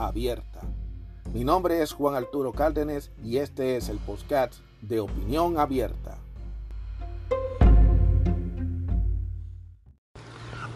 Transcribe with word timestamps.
abierta. 0.00 0.60
Mi 1.32 1.44
nombre 1.44 1.82
es 1.82 1.92
Juan 1.92 2.14
Arturo 2.14 2.52
Cárdenas 2.52 3.10
y 3.22 3.36
este 3.36 3.76
es 3.76 3.88
el 3.88 3.98
podcast 3.98 4.54
de 4.80 5.00
Opinión 5.00 5.58
Abierta. 5.58 6.16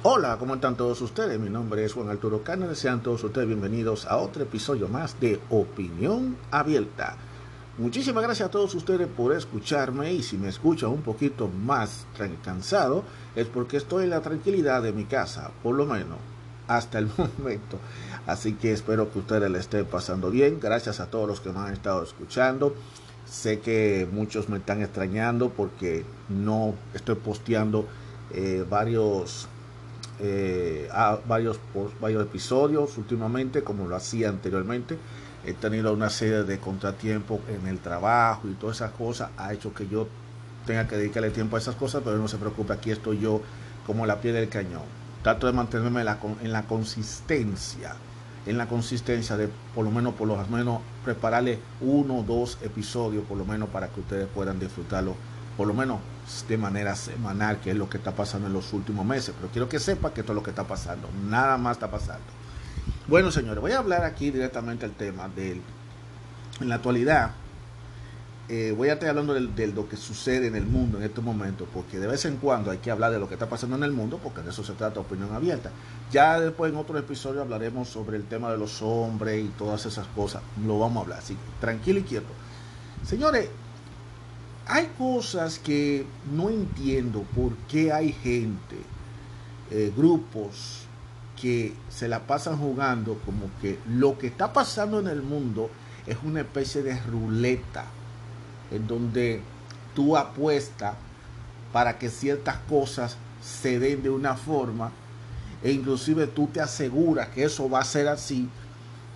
Hola, 0.02 0.36
¿cómo 0.38 0.54
están 0.54 0.76
todos 0.76 1.00
ustedes? 1.00 1.40
Mi 1.40 1.48
nombre 1.48 1.84
es 1.84 1.94
Juan 1.94 2.10
Arturo 2.10 2.44
Cárdenas. 2.44 2.78
Sean 2.78 3.02
todos 3.02 3.24
ustedes 3.24 3.48
bienvenidos 3.48 4.06
a 4.06 4.18
otro 4.18 4.42
episodio 4.42 4.86
más 4.86 5.18
de 5.18 5.40
Opinión 5.48 6.36
Abierta. 6.50 7.16
Muchísimas 7.78 8.22
gracias 8.22 8.48
a 8.48 8.52
todos 8.52 8.74
ustedes 8.74 9.08
por 9.08 9.32
escucharme 9.32 10.12
y 10.12 10.22
si 10.22 10.36
me 10.36 10.48
escuchan 10.48 10.90
un 10.90 11.02
poquito 11.02 11.48
más 11.48 12.06
cansado 12.44 13.02
es 13.34 13.46
porque 13.48 13.78
estoy 13.78 14.04
en 14.04 14.10
la 14.10 14.20
tranquilidad 14.20 14.82
de 14.82 14.92
mi 14.92 15.06
casa, 15.06 15.50
por 15.62 15.74
lo 15.74 15.86
menos 15.86 16.18
hasta 16.68 16.98
el 16.98 17.10
momento. 17.38 17.78
Así 18.26 18.54
que 18.54 18.72
espero 18.72 19.12
que 19.12 19.18
ustedes 19.18 19.50
le 19.50 19.58
estén 19.58 19.84
pasando 19.84 20.30
bien. 20.30 20.58
Gracias 20.60 21.00
a 21.00 21.06
todos 21.06 21.28
los 21.28 21.40
que 21.40 21.50
me 21.50 21.58
han 21.58 21.72
estado 21.72 22.02
escuchando. 22.02 22.74
Sé 23.26 23.60
que 23.60 24.08
muchos 24.10 24.48
me 24.48 24.58
están 24.58 24.82
extrañando 24.82 25.50
porque 25.50 26.04
no 26.28 26.74
estoy 26.94 27.16
posteando 27.16 27.86
eh, 28.32 28.64
varios, 28.68 29.48
eh, 30.20 30.88
varios, 31.26 31.58
varios 32.00 32.22
episodios 32.22 32.96
últimamente 32.96 33.62
como 33.62 33.86
lo 33.88 33.96
hacía 33.96 34.30
anteriormente. 34.30 34.96
He 35.44 35.52
tenido 35.52 35.92
una 35.92 36.08
serie 36.08 36.44
de 36.44 36.58
contratiempos 36.58 37.40
en 37.48 37.66
el 37.66 37.78
trabajo 37.78 38.48
y 38.48 38.54
todas 38.54 38.76
esas 38.76 38.92
cosas. 38.92 39.30
Ha 39.36 39.52
hecho 39.52 39.74
que 39.74 39.86
yo 39.86 40.08
tenga 40.66 40.88
que 40.88 40.96
dedicarle 40.96 41.30
tiempo 41.30 41.56
a 41.56 41.58
esas 41.58 41.74
cosas, 41.76 42.00
pero 42.02 42.16
no 42.16 42.28
se 42.28 42.38
preocupe, 42.38 42.72
aquí 42.72 42.90
estoy 42.90 43.18
yo 43.20 43.42
como 43.86 44.06
la 44.06 44.22
piel 44.22 44.34
del 44.34 44.48
cañón. 44.48 44.82
Trato 45.22 45.46
de 45.46 45.52
mantenerme 45.52 46.00
en 46.00 46.06
la, 46.06 46.18
en 46.42 46.52
la 46.52 46.62
consistencia 46.62 47.94
en 48.46 48.58
la 48.58 48.66
consistencia 48.66 49.36
de 49.36 49.48
por 49.74 49.84
lo 49.84 49.90
menos 49.90 50.14
por 50.14 50.28
lo 50.28 50.36
menos 50.48 50.80
prepararle 51.04 51.58
uno 51.80 52.18
o 52.18 52.22
dos 52.22 52.58
episodios 52.62 53.24
por 53.24 53.38
lo 53.38 53.44
menos 53.44 53.68
para 53.70 53.88
que 53.88 54.00
ustedes 54.00 54.28
puedan 54.34 54.58
disfrutarlo 54.58 55.14
por 55.56 55.66
lo 55.66 55.74
menos 55.74 56.00
de 56.48 56.58
manera 56.58 56.94
semanal 56.96 57.60
que 57.60 57.70
es 57.70 57.76
lo 57.76 57.88
que 57.88 57.98
está 57.98 58.12
pasando 58.12 58.46
en 58.46 58.52
los 58.52 58.72
últimos 58.72 59.04
meses. 59.06 59.34
Pero 59.36 59.52
quiero 59.52 59.68
que 59.68 59.78
sepa 59.78 60.12
que 60.12 60.20
esto 60.20 60.32
es 60.32 60.36
lo 60.36 60.42
que 60.42 60.50
está 60.50 60.64
pasando. 60.64 61.08
Nada 61.28 61.58
más 61.58 61.76
está 61.76 61.90
pasando. 61.90 62.24
Bueno 63.06 63.30
señores 63.30 63.60
voy 63.60 63.72
a 63.72 63.78
hablar 63.78 64.04
aquí 64.04 64.30
directamente 64.30 64.86
del 64.86 64.96
tema 64.96 65.28
de 65.28 65.60
en 66.60 66.68
la 66.68 66.76
actualidad 66.76 67.32
eh, 68.46 68.74
voy 68.76 68.90
a 68.90 68.94
estar 68.94 69.08
hablando 69.08 69.32
de, 69.32 69.66
lo 69.68 69.88
que 69.88 69.96
sucede 69.96 70.48
en 70.48 70.54
el 70.54 70.66
mundo 70.66 70.98
en 70.98 71.04
estos 71.04 71.24
momentos, 71.24 71.66
porque 71.72 71.98
de 71.98 72.06
vez 72.06 72.26
en 72.26 72.36
cuando 72.36 72.70
hay 72.70 72.78
que 72.78 72.90
hablar 72.90 73.10
de 73.10 73.18
lo 73.18 73.26
que 73.26 73.34
está 73.34 73.48
pasando 73.48 73.76
en 73.76 73.84
el 73.84 73.92
mundo, 73.92 74.20
porque 74.22 74.42
de 74.42 74.50
eso 74.50 74.62
se 74.62 74.74
trata 74.74 75.00
opinión 75.00 75.32
abierta. 75.32 75.70
Ya 76.12 76.38
después 76.38 76.70
en 76.70 76.78
otro 76.78 76.98
episodio 76.98 77.40
hablaremos 77.40 77.88
sobre 77.88 78.18
el 78.18 78.24
tema 78.24 78.50
de 78.50 78.58
los 78.58 78.82
hombres 78.82 79.42
y 79.42 79.48
todas 79.48 79.86
esas 79.86 80.06
cosas. 80.08 80.42
Lo 80.66 80.78
vamos 80.78 80.98
a 80.98 81.00
hablar, 81.04 81.18
así 81.20 81.36
tranquilo 81.58 82.00
y 82.00 82.02
quieto. 82.02 82.26
Señores, 83.02 83.48
hay 84.66 84.90
cosas 84.98 85.58
que 85.58 86.04
no 86.30 86.50
entiendo 86.50 87.22
por 87.34 87.54
qué 87.68 87.92
hay 87.92 88.12
gente, 88.12 88.76
eh, 89.70 89.90
grupos 89.96 90.82
que 91.40 91.74
se 91.88 92.08
la 92.08 92.26
pasan 92.26 92.58
jugando 92.58 93.18
como 93.24 93.50
que 93.62 93.78
lo 93.88 94.18
que 94.18 94.26
está 94.26 94.52
pasando 94.52 95.00
en 95.00 95.08
el 95.08 95.22
mundo 95.22 95.70
es 96.06 96.18
una 96.22 96.40
especie 96.40 96.82
de 96.82 97.00
ruleta 97.00 97.86
en 98.70 98.86
donde 98.86 99.42
tú 99.94 100.16
apuestas 100.16 100.94
para 101.72 101.98
que 101.98 102.08
ciertas 102.08 102.56
cosas 102.68 103.16
se 103.42 103.78
den 103.78 104.02
de 104.02 104.10
una 104.10 104.36
forma 104.36 104.92
e 105.62 105.72
inclusive 105.72 106.26
tú 106.26 106.46
te 106.46 106.60
aseguras 106.60 107.28
que 107.28 107.44
eso 107.44 107.68
va 107.68 107.80
a 107.80 107.84
ser 107.84 108.08
así 108.08 108.48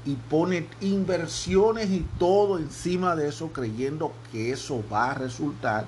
y 0.05 0.15
pones 0.15 0.65
inversiones 0.81 1.91
y 1.91 2.07
todo 2.19 2.59
encima 2.59 3.15
de 3.15 3.29
eso 3.29 3.53
creyendo 3.53 4.13
que 4.33 4.53
eso 4.53 4.83
va 4.91 5.11
a 5.11 5.15
resultar 5.15 5.87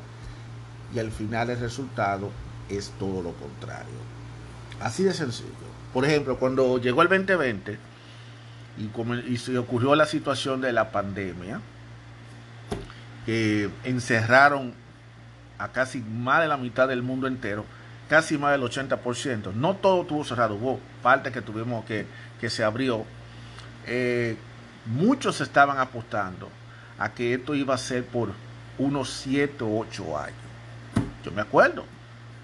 y 0.95 0.99
al 0.99 1.11
final 1.11 1.51
el 1.51 1.59
resultado 1.59 2.31
es 2.69 2.93
todo 2.99 3.23
lo 3.23 3.33
contrario. 3.33 3.95
Así 4.81 5.05
de 5.05 5.15
sencillo. 5.15 5.49
Por 5.93 6.05
ejemplo, 6.05 6.39
cuando 6.39 6.79
llegó 6.79 7.03
el 7.03 7.09
2020 7.09 7.79
y, 8.79 9.33
y 9.33 9.37
se 9.39 9.57
ocurrió 9.59 9.95
la 9.95 10.07
situación 10.07 10.61
de 10.61 10.73
la 10.73 10.93
pandemia, 10.93 11.61
que 13.27 13.71
encerraron 13.85 14.75
a 15.59 15.69
casi 15.69 16.01
más 16.01 16.41
de 16.41 16.49
la 16.49 16.57
mitad 16.57 16.89
del 16.89 17.03
mundo 17.03 17.27
entero, 17.27 17.65
casi 18.09 18.39
más 18.39 18.53
del 18.53 18.63
80%. 18.63 19.53
No 19.55 19.77
todo 19.77 20.03
estuvo 20.03 20.25
cerrado, 20.25 20.55
hubo 20.55 20.81
parte 21.03 21.31
que 21.31 21.43
tuvimos 21.43 21.85
que, 21.85 22.07
que 22.41 22.51
se 22.51 22.65
abrió. 22.65 23.05
Eh, 23.87 24.37
muchos 24.87 25.41
estaban 25.41 25.79
apostando 25.79 26.49
a 26.99 27.11
que 27.11 27.35
esto 27.35 27.55
iba 27.55 27.75
a 27.75 27.79
ser 27.79 28.05
por 28.05 28.31
unos 28.79 29.11
7 29.11 29.65
o 29.65 29.79
8 29.79 30.19
años. 30.19 30.37
Yo 31.25 31.31
me 31.33 31.43
acuerdo, 31.43 31.85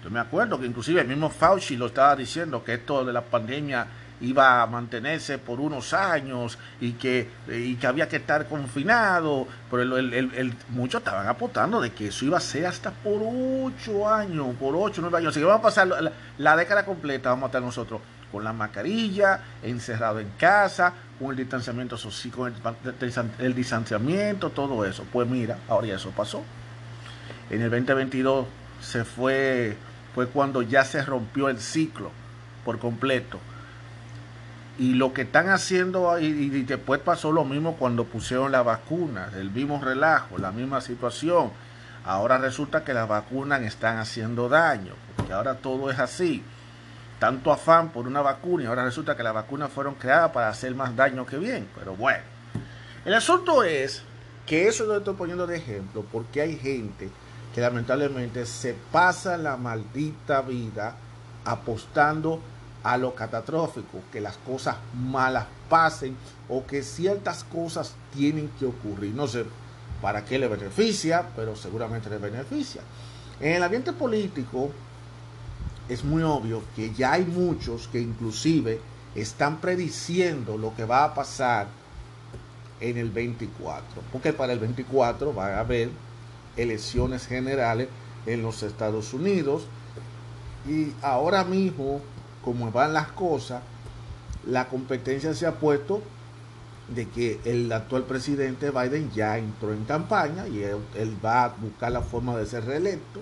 yo 0.03 0.09
me 0.11 0.19
acuerdo 0.19 0.59
que 0.59 0.67
inclusive 0.67 1.01
el 1.01 1.07
mismo 1.07 1.29
Fauci 1.29 1.75
lo 1.75 1.87
estaba 1.87 2.15
diciendo, 2.15 2.63
que 2.63 2.75
esto 2.75 3.03
de 3.03 3.13
la 3.13 3.21
pandemia 3.21 3.87
iba 4.21 4.61
a 4.61 4.67
mantenerse 4.67 5.37
por 5.37 5.59
unos 5.59 5.93
años 5.93 6.57
y 6.81 6.93
que, 6.93 7.29
y 7.47 7.75
que 7.75 7.87
había 7.87 8.07
que 8.07 8.17
estar 8.17 8.47
confinado, 8.47 9.47
pero 9.69 9.97
el, 9.97 10.53
muchos 10.69 10.99
estaban 10.99 11.27
apostando 11.27 11.79
de 11.81 11.91
que 11.91 12.07
eso 12.07 12.25
iba 12.25 12.37
a 12.37 12.41
ser 12.41 12.65
hasta 12.65 12.91
por 12.91 13.21
ocho 13.23 14.09
años, 14.09 14.55
por 14.59 14.75
ocho, 14.75 15.01
nueve 15.01 15.17
años, 15.17 15.31
así 15.31 15.39
que 15.39 15.45
vamos 15.45 15.59
a 15.59 15.63
pasar 15.63 16.13
la, 16.37 16.55
década 16.55 16.85
completa, 16.85 17.29
vamos 17.29 17.43
a 17.43 17.47
estar 17.47 17.61
nosotros 17.61 18.01
con 18.31 18.43
la 18.43 18.53
mascarilla, 18.53 19.41
encerrado 19.63 20.19
en 20.19 20.29
casa, 20.37 20.93
con 21.19 21.31
el 21.31 21.37
distanciamiento 21.37 21.97
social, 21.97 22.33
con 22.33 22.53
el, 23.39 23.55
distanciamiento, 23.55 24.49
todo 24.49 24.83
eso. 24.83 25.05
Pues 25.11 25.27
mira, 25.29 25.59
ahora 25.69 25.87
ya 25.87 25.95
eso 25.95 26.11
pasó. 26.11 26.43
En 27.49 27.61
el 27.61 27.69
2022 27.69 28.45
se 28.81 29.05
fue, 29.05 29.77
fue 30.13 30.27
cuando 30.27 30.61
ya 30.61 30.83
se 30.83 31.01
rompió 31.03 31.47
el 31.47 31.59
ciclo 31.59 32.11
por 32.65 32.79
completo 32.79 33.39
y 34.77 34.93
lo 34.93 35.11
que 35.13 35.23
están 35.23 35.49
haciendo, 35.49 36.19
y, 36.19 36.49
después 36.63 37.01
pasó 37.01 37.31
lo 37.31 37.43
mismo 37.43 37.77
cuando 37.77 38.05
pusieron 38.05 38.51
la 38.51 38.61
vacuna, 38.61 39.31
el 39.35 39.49
mismo 39.49 39.81
relajo, 39.83 40.37
la 40.37 40.51
misma 40.51 40.81
situación. 40.81 41.51
Ahora 42.05 42.37
resulta 42.37 42.83
que 42.83 42.93
las 42.93 43.07
vacunas 43.07 43.61
están 43.63 43.97
haciendo 43.97 44.47
daño, 44.49 44.93
porque 45.15 45.33
ahora 45.33 45.55
todo 45.55 45.89
es 45.89 45.99
así. 45.99 46.43
Tanto 47.19 47.51
afán 47.51 47.89
por 47.89 48.07
una 48.07 48.21
vacuna 48.21 48.63
y 48.63 48.65
ahora 48.67 48.85
resulta 48.85 49.17
que 49.17 49.23
las 49.23 49.33
vacunas 49.33 49.71
fueron 49.71 49.95
creadas 49.95 50.31
para 50.31 50.49
hacer 50.49 50.75
más 50.75 50.95
daño 50.95 51.25
que 51.25 51.37
bien. 51.37 51.67
Pero 51.75 51.95
bueno, 51.95 52.23
el 53.03 53.13
asunto 53.15 53.63
es 53.63 54.03
que 54.45 54.67
eso 54.67 54.85
lo 54.85 54.97
estoy 54.97 55.15
poniendo 55.15 55.47
de 55.47 55.57
ejemplo 55.57 56.05
porque 56.11 56.41
hay 56.41 56.55
gente 56.55 57.09
que 57.55 57.61
lamentablemente 57.61 58.45
se 58.45 58.75
pasa 58.91 59.35
la 59.35 59.57
maldita 59.57 60.41
vida 60.41 60.95
apostando 61.43 62.39
a 62.87 62.97
lo 62.97 63.13
catastrófico, 63.13 63.99
que 64.13 64.21
las 64.21 64.37
cosas 64.37 64.77
malas 64.95 65.45
pasen 65.67 66.15
o 66.47 66.65
que 66.65 66.83
ciertas 66.83 67.43
cosas 67.43 67.95
tienen 68.13 68.49
que 68.57 68.65
ocurrir. 68.65 69.13
No 69.13 69.27
sé 69.27 69.43
para 70.01 70.23
qué 70.23 70.39
le 70.39 70.47
beneficia, 70.47 71.27
pero 71.35 71.53
seguramente 71.57 72.09
le 72.09 72.17
beneficia. 72.17 72.81
En 73.41 73.55
el 73.57 73.63
ambiente 73.63 73.91
político 73.91 74.71
es 75.89 76.05
muy 76.05 76.23
obvio 76.23 76.63
que 76.77 76.93
ya 76.93 77.11
hay 77.11 77.25
muchos 77.25 77.89
que 77.89 77.99
inclusive 77.99 78.79
están 79.15 79.57
prediciendo 79.57 80.57
lo 80.57 80.73
que 80.73 80.85
va 80.85 81.03
a 81.03 81.13
pasar 81.13 81.67
en 82.79 82.97
el 82.97 83.11
24, 83.11 84.01
porque 84.13 84.31
para 84.31 84.53
el 84.53 84.59
24 84.59 85.35
va 85.35 85.47
a 85.47 85.59
haber 85.59 85.89
elecciones 86.55 87.27
generales 87.27 87.89
en 88.25 88.43
los 88.43 88.63
Estados 88.63 89.13
Unidos 89.13 89.63
y 90.65 90.93
ahora 91.01 91.43
mismo 91.43 92.01
como 92.47 92.71
van 92.71 92.93
las 92.93 93.09
cosas, 93.09 93.61
la 94.45 94.69
competencia 94.69 95.33
se 95.33 95.45
ha 95.45 95.55
puesto 95.55 96.01
de 96.87 97.09
que 97.09 97.41
el 97.43 97.69
actual 97.73 98.03
presidente 98.03 98.71
Biden 98.71 99.11
ya 99.11 99.37
entró 99.37 99.73
en 99.73 99.83
campaña 99.83 100.47
y 100.47 100.63
él, 100.63 101.17
va 101.25 101.43
a 101.43 101.49
buscar 101.49 101.91
la 101.91 101.99
forma 101.99 102.37
de 102.37 102.45
ser 102.45 102.63
reelecto. 102.63 103.19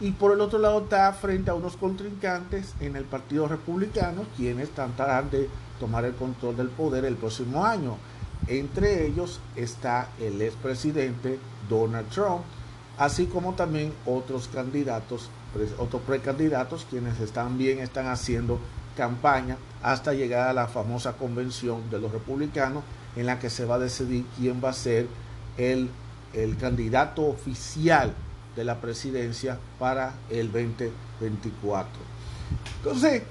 Y 0.00 0.10
por 0.10 0.32
el 0.32 0.40
otro 0.40 0.58
lado 0.58 0.82
está 0.82 1.12
frente 1.12 1.52
a 1.52 1.54
unos 1.54 1.76
contrincantes 1.76 2.74
en 2.80 2.96
el 2.96 3.04
Partido 3.04 3.46
Republicano, 3.46 4.22
quienes 4.36 4.70
tratando 4.70 5.38
de 5.38 5.48
tomar 5.78 6.04
el 6.04 6.16
control 6.16 6.56
del 6.56 6.70
poder 6.70 7.04
el 7.04 7.14
próximo 7.14 7.64
año. 7.64 7.96
Entre 8.48 9.06
ellos 9.06 9.38
está 9.54 10.08
el 10.18 10.42
expresidente 10.42 11.38
Donald 11.68 12.08
Trump, 12.08 12.42
así 12.98 13.26
como 13.26 13.52
también 13.52 13.92
otros 14.04 14.48
candidatos, 14.48 15.30
otros 15.78 16.02
precandidatos 16.02 16.86
quienes 16.88 17.16
también 17.32 17.78
están 17.80 18.06
haciendo 18.06 18.58
campaña 18.96 19.56
hasta 19.82 20.12
llegar 20.12 20.48
a 20.48 20.52
la 20.52 20.66
famosa 20.66 21.14
convención 21.14 21.88
de 21.90 22.00
los 22.00 22.12
republicanos 22.12 22.82
en 23.16 23.26
la 23.26 23.38
que 23.38 23.50
se 23.50 23.64
va 23.64 23.76
a 23.76 23.78
decidir 23.78 24.24
quién 24.36 24.60
va 24.62 24.70
a 24.70 24.74
ser 24.74 25.06
el, 25.56 25.88
el 26.34 26.56
candidato 26.56 27.26
oficial 27.26 28.12
de 28.56 28.64
la 28.64 28.80
presidencia 28.80 29.58
para 29.78 30.14
el 30.30 30.50
2024. 30.52 31.90
Entonces, 32.78 33.22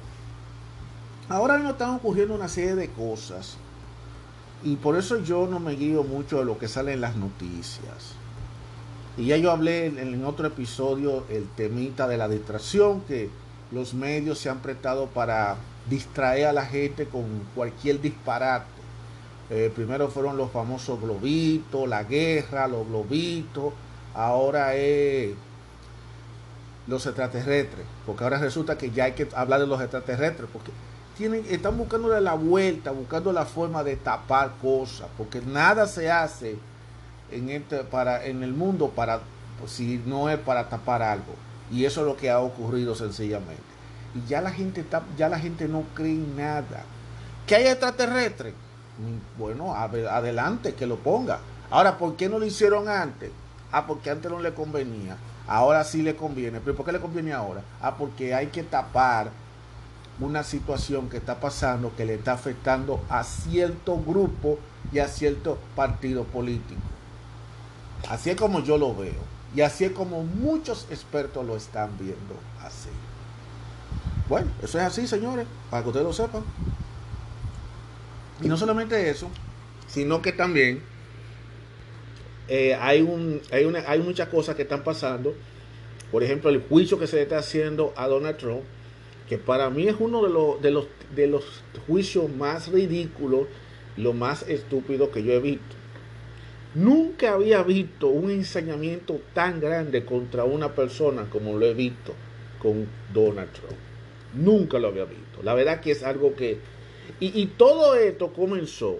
ahora 1.30 1.58
no 1.58 1.72
están 1.72 1.96
ocurriendo 1.96 2.34
una 2.34 2.48
serie 2.48 2.76
de 2.76 2.90
cosas 2.90 3.58
y 4.64 4.76
por 4.78 4.98
eso 4.98 5.22
yo 5.22 5.48
no 5.48 5.60
me 5.60 5.74
guío 5.74 6.04
mucho 6.04 6.40
de 6.40 6.46
lo 6.46 6.58
que 6.58 6.68
sale 6.68 6.94
en 6.94 7.02
las 7.02 7.16
noticias. 7.16 8.16
Y 9.18 9.26
ya 9.26 9.38
yo 9.38 9.52
hablé 9.52 9.88
en 9.88 10.24
otro 10.26 10.48
episodio 10.48 11.26
el 11.30 11.48
temita 11.50 12.08
de 12.08 12.18
la 12.18 12.28
distracción 12.28 13.02
que 13.02 13.30
los 13.72 13.96
medios 13.96 14.38
se 14.38 14.50
han 14.50 14.60
prestado 14.60 15.08
para 15.08 15.58
distraer 15.90 16.48
a 16.48 16.54
la 16.54 16.66
gente 16.66 17.08
con 17.08 17.26
cualquier 17.56 18.00
disparate. 18.00 18.68
Eh, 19.50 19.72
primero 19.74 20.10
fueron 20.10 20.38
los 20.38 20.52
famosos 20.52 21.02
globitos, 21.02 21.88
la 21.88 22.04
guerra, 22.04 22.68
los 22.68 22.88
globitos, 22.88 23.74
ahora 24.14 24.76
es 24.76 25.34
los 26.86 27.06
extraterrestres, 27.06 27.86
porque 28.06 28.24
ahora 28.24 28.38
resulta 28.38 28.78
que 28.78 28.92
ya 28.92 29.06
hay 29.06 29.14
que 29.14 29.28
hablar 29.36 29.60
de 29.60 29.68
los 29.68 29.82
extraterrestres, 29.82 30.50
porque 30.54 30.72
tienen, 31.18 31.44
están 31.50 31.78
buscando 31.78 32.08
la 32.20 32.34
vuelta, 32.36 32.92
buscando 32.92 33.34
la 33.34 33.46
forma 33.46 33.84
de 33.84 33.96
tapar 33.96 34.54
cosas, 34.62 35.08
porque 35.18 35.42
nada 35.42 35.88
se 35.88 36.12
hace 36.12 36.58
en, 37.32 37.50
este, 37.50 37.84
para, 37.84 38.26
en 38.26 38.44
el 38.44 38.54
mundo 38.54 38.90
para, 38.90 39.22
si 39.66 40.02
no 40.06 40.30
es 40.30 40.38
para 40.38 40.70
tapar 40.70 41.02
algo. 41.02 41.34
Y 41.72 41.86
eso 41.86 42.02
es 42.02 42.08
lo 42.08 42.18
que 42.18 42.30
ha 42.30 42.40
ocurrido 42.40 42.96
sencillamente. 42.96 43.62
Y 44.16 44.28
ya 44.28 44.42
la 44.42 44.52
gente 44.52 44.82
está, 44.82 45.04
ya 45.18 45.30
la 45.30 45.40
gente 45.40 45.68
no 45.68 45.84
cree 45.94 46.14
en 46.14 46.38
nada. 46.38 46.84
¿Que 47.46 47.56
hay 47.56 47.68
extraterrestres? 47.68 48.54
Mm, 48.54 49.40
bueno, 49.40 49.74
adelante, 49.76 50.74
que 50.74 50.88
lo 50.88 50.98
ponga. 50.98 51.40
Ahora, 51.70 51.98
¿por 51.98 52.16
qué 52.16 52.30
no 52.30 52.40
lo 52.40 52.46
hicieron 52.46 52.88
antes? 52.88 53.32
Ah, 53.72 53.86
porque 53.86 54.10
antes 54.10 54.32
no 54.32 54.40
le 54.40 54.54
convenía. 54.54 55.18
Ahora 55.48 55.84
sí 55.84 56.02
le 56.02 56.16
conviene. 56.16 56.60
¿Pero 56.62 56.76
por 56.76 56.86
qué 56.86 56.92
le 56.92 57.00
conviene 57.00 57.34
ahora? 57.34 57.62
Ah, 57.82 57.96
porque 57.98 58.34
hay 58.34 58.48
que 58.48 58.64
tapar 58.64 59.30
una 60.20 60.44
situación 60.44 61.10
que 61.10 61.18
está 61.18 61.40
pasando 61.40 61.96
que 61.96 62.06
le 62.06 62.16
está 62.16 62.34
afectando 62.34 63.00
a 63.10 63.24
cierto 63.24 64.02
grupo 64.02 64.58
y 64.92 65.00
a 65.00 65.08
cierto 65.08 65.58
partido 65.76 66.24
político. 66.24 66.82
Así 68.10 68.30
es 68.30 68.36
como 68.36 68.64
yo 68.64 68.78
lo 68.78 68.96
veo. 68.96 69.38
Y 69.56 69.62
así 69.62 69.86
es 69.86 69.92
como 69.92 70.24
muchos 70.24 70.88
expertos 70.90 71.46
lo 71.46 71.56
están 71.56 71.98
viendo 71.98 72.36
así. 72.62 72.90
Bueno, 74.30 74.52
eso 74.62 74.78
es 74.78 74.84
así, 74.84 75.08
señores, 75.08 75.48
para 75.70 75.84
que 75.84 75.90
ustedes 75.90 76.06
lo 76.06 76.14
sepan. 76.14 76.44
Y 78.42 78.48
no 78.48 78.58
solamente 78.58 79.10
eso, 79.10 79.30
sino 79.88 80.22
que 80.22 80.32
también 80.32 80.84
eh, 82.50 82.76
hay, 82.76 83.02
un, 83.02 83.42
hay, 83.52 83.66
una, 83.66 83.80
hay 83.88 84.00
muchas 84.00 84.28
cosas 84.28 84.56
que 84.56 84.64
están 84.64 84.84
pasando. 84.84 85.34
Por 86.12 86.24
ejemplo, 86.24 86.50
el 86.50 86.62
juicio 86.62 87.00
que 87.00 87.08
se 87.08 87.16
le 87.16 87.22
está 87.24 87.40
haciendo 87.40 87.94
a 87.96 88.08
Donald 88.08 88.38
Trump, 88.38 88.64
que 89.30 89.38
para 89.38 89.70
mí 89.70 89.88
es 89.88 89.96
uno 90.00 90.22
de 90.24 90.30
los, 90.30 90.62
de 90.62 90.72
los, 90.72 90.88
de 91.16 91.28
los 91.28 91.64
juicios 91.88 92.30
más 92.30 92.68
ridículos, 92.68 93.48
lo 93.96 94.14
más 94.14 94.44
estúpido 94.48 95.10
que 95.10 95.24
yo 95.24 95.34
he 95.34 95.40
visto. 95.40 95.77
Nunca 96.78 97.34
había 97.34 97.64
visto 97.64 98.08
un 98.08 98.30
ensañamiento 98.30 99.20
tan 99.34 99.60
grande 99.60 100.06
contra 100.06 100.44
una 100.44 100.76
persona 100.76 101.28
como 101.28 101.58
lo 101.58 101.66
he 101.66 101.74
visto 101.74 102.14
con 102.60 102.88
Donald 103.12 103.52
Trump. 103.52 103.80
Nunca 104.36 104.78
lo 104.78 104.90
había 104.90 105.06
visto. 105.06 105.42
La 105.42 105.56
verdad 105.56 105.82
que 105.82 105.90
es 105.90 106.04
algo 106.04 106.36
que... 106.36 106.60
Y, 107.20 107.48
todo 107.58 107.96
esto 107.96 108.32
comenzó 108.32 109.00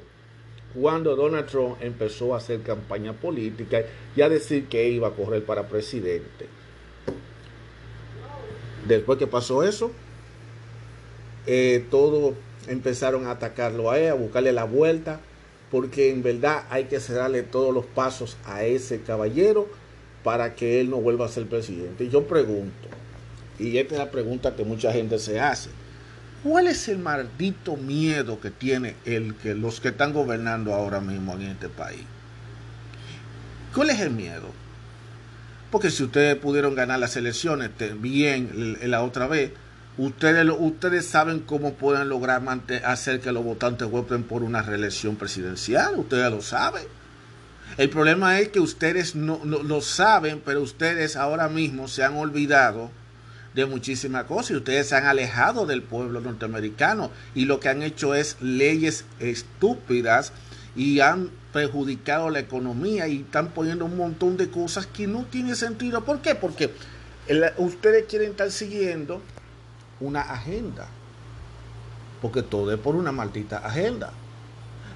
cuando 0.74 1.16
Donald 1.16 1.46
Trump 1.46 1.78
empezó 1.80 2.34
a 2.34 2.38
hacer 2.38 2.62
campaña 2.62 3.14
política 3.14 3.84
y 4.16 4.22
a 4.22 4.30
decir 4.30 4.66
que 4.66 4.90
iba 4.90 5.10
a 5.10 5.12
correr 5.12 5.44
para 5.46 5.68
presidente. 5.68 6.48
Después 8.88 9.20
que 9.20 9.28
pasó 9.28 9.62
eso, 9.62 9.92
eh, 11.46 11.86
todos 11.92 12.34
empezaron 12.68 13.28
a 13.28 13.32
atacarlo 13.32 13.92
a 13.92 14.00
él, 14.00 14.10
a 14.10 14.16
buscarle 14.16 14.52
la 14.52 14.64
vuelta 14.64 15.20
porque 15.72 16.12
en 16.12 16.24
verdad 16.24 16.64
hay 16.70 16.86
que 16.86 17.00
cerrarle 17.00 17.44
todos 17.44 17.74
los 17.74 17.86
pasos 17.86 18.38
a 18.46 18.64
ese 18.64 19.02
caballero 19.02 19.68
para 20.24 20.56
que 20.56 20.80
él 20.80 20.90
no 20.90 20.98
vuelva 20.98 21.26
a 21.26 21.30
ser 21.30 21.48
presidente. 21.48 22.06
Y 22.06 22.10
yo 22.10 22.28
pregunto, 22.28 22.88
y 23.60 23.78
esta 23.78 23.96
es 23.96 24.00
la 24.00 24.12
pregunta 24.12 24.56
que 24.56 24.64
mucha 24.64 24.92
gente 24.92 25.20
se 25.20 25.40
hace, 25.40 25.70
¿cuál 26.44 26.68
es 26.68 26.88
el 26.88 27.00
maldito 27.00 27.76
miedo 27.76 28.40
que 28.40 28.52
tiene 28.52 28.96
el 29.06 29.36
que 29.36 29.56
los 29.56 29.82
que 29.82 29.90
están 29.90 30.14
gobernando 30.14 30.74
ahora 30.74 31.02
mismo 31.02 31.34
en 31.34 31.44
este 31.44 31.70
país? 31.70 32.04
¿Cuál 33.74 33.90
es 33.90 34.00
el 34.00 34.12
miedo? 34.12 34.48
Porque 35.72 35.92
si 35.92 36.04
ustedes 36.04 36.36
pudieron 36.38 36.76
ganar 36.76 37.00
las 37.00 37.18
elecciones 37.18 37.72
bien 38.00 38.78
la 38.84 39.04
otra 39.04 39.28
vez, 39.28 39.52
Ustedes, 39.98 40.48
ustedes 40.60 41.08
saben 41.08 41.40
cómo 41.40 41.74
pueden 41.74 42.08
lograr 42.08 42.44
hacer 42.86 43.20
que 43.20 43.32
los 43.32 43.44
votantes 43.44 43.90
voten 43.90 44.24
por 44.24 44.44
una 44.44 44.62
reelección 44.62 45.16
presidencial. 45.16 45.96
Ustedes 45.98 46.30
lo 46.30 46.42
saben. 46.42 46.84
El 47.78 47.90
problema 47.90 48.40
es 48.40 48.50
que 48.50 48.60
ustedes 48.60 49.16
no, 49.16 49.42
lo 49.44 49.82
saben, 49.82 50.42
pero 50.46 50.62
ustedes 50.62 51.16
ahora 51.16 51.50
mismo 51.50 51.88
se 51.88 52.04
han 52.04 52.16
olvidado 52.16 52.92
de 53.56 53.66
muchísimas 53.66 54.26
cosas 54.26 54.52
y 54.52 54.56
ustedes 54.58 54.90
se 54.90 54.96
han 54.96 55.06
alejado 55.06 55.66
del 55.66 55.82
pueblo 55.82 56.22
norteamericano 56.22 57.10
y 57.34 57.46
lo 57.46 57.60
que 57.60 57.70
han 57.70 57.82
hecho 57.82 58.14
es 58.14 58.38
leyes 58.40 59.06
estúpidas 59.20 60.32
y 60.76 61.00
han 61.00 61.32
perjudicado 61.54 62.30
la 62.30 62.40
economía 62.40 63.08
y 63.08 63.22
están 63.22 63.50
poniendo 63.50 63.86
un 63.86 63.98
montón 63.98 64.38
de 64.38 64.50
cosas 64.50 64.86
que 64.86 65.08
no 65.08 65.26
tienen 65.26 65.56
sentido. 65.56 66.06
¿Por 66.06 66.22
qué? 66.22 66.36
Porque 66.36 66.72
ustedes 67.58 68.06
quieren 68.06 68.32
estar 68.32 68.52
siguiendo 68.52 69.24
una 70.00 70.22
agenda. 70.22 70.88
Porque 72.22 72.42
todo 72.42 72.72
es 72.72 72.80
por 72.80 72.96
una 72.96 73.12
maldita 73.12 73.60
agenda. 73.60 74.12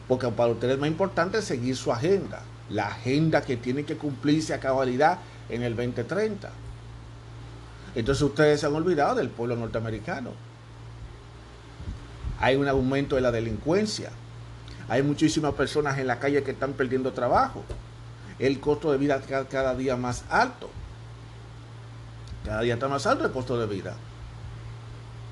Porque 0.07 0.27
para 0.29 0.51
ustedes 0.51 0.75
es 0.75 0.79
más 0.79 0.89
importante 0.89 1.41
seguir 1.41 1.75
su 1.75 1.91
agenda. 1.91 2.41
La 2.69 2.87
agenda 2.87 3.41
que 3.41 3.57
tiene 3.57 3.83
que 3.83 3.97
cumplirse 3.97 4.53
a 4.53 4.59
cabalidad 4.59 5.19
en 5.49 5.63
el 5.63 5.75
2030. 5.75 6.49
Entonces 7.95 8.21
ustedes 8.21 8.59
se 8.59 8.65
han 8.65 8.75
olvidado 8.75 9.15
del 9.15 9.29
pueblo 9.29 9.55
norteamericano. 9.55 10.31
Hay 12.39 12.55
un 12.55 12.67
aumento 12.67 13.15
de 13.15 13.21
la 13.21 13.31
delincuencia. 13.31 14.09
Hay 14.89 15.03
muchísimas 15.03 15.53
personas 15.53 15.99
en 15.99 16.07
la 16.07 16.19
calle 16.19 16.43
que 16.43 16.51
están 16.51 16.73
perdiendo 16.73 17.13
trabajo. 17.13 17.63
El 18.39 18.59
costo 18.59 18.91
de 18.91 18.97
vida 18.97 19.21
cada 19.49 19.75
día 19.75 19.95
más 19.95 20.23
alto. 20.29 20.69
Cada 22.43 22.61
día 22.61 22.73
está 22.73 22.87
más 22.87 23.05
alto 23.05 23.25
el 23.25 23.31
costo 23.31 23.59
de 23.59 23.67
vida. 23.67 23.95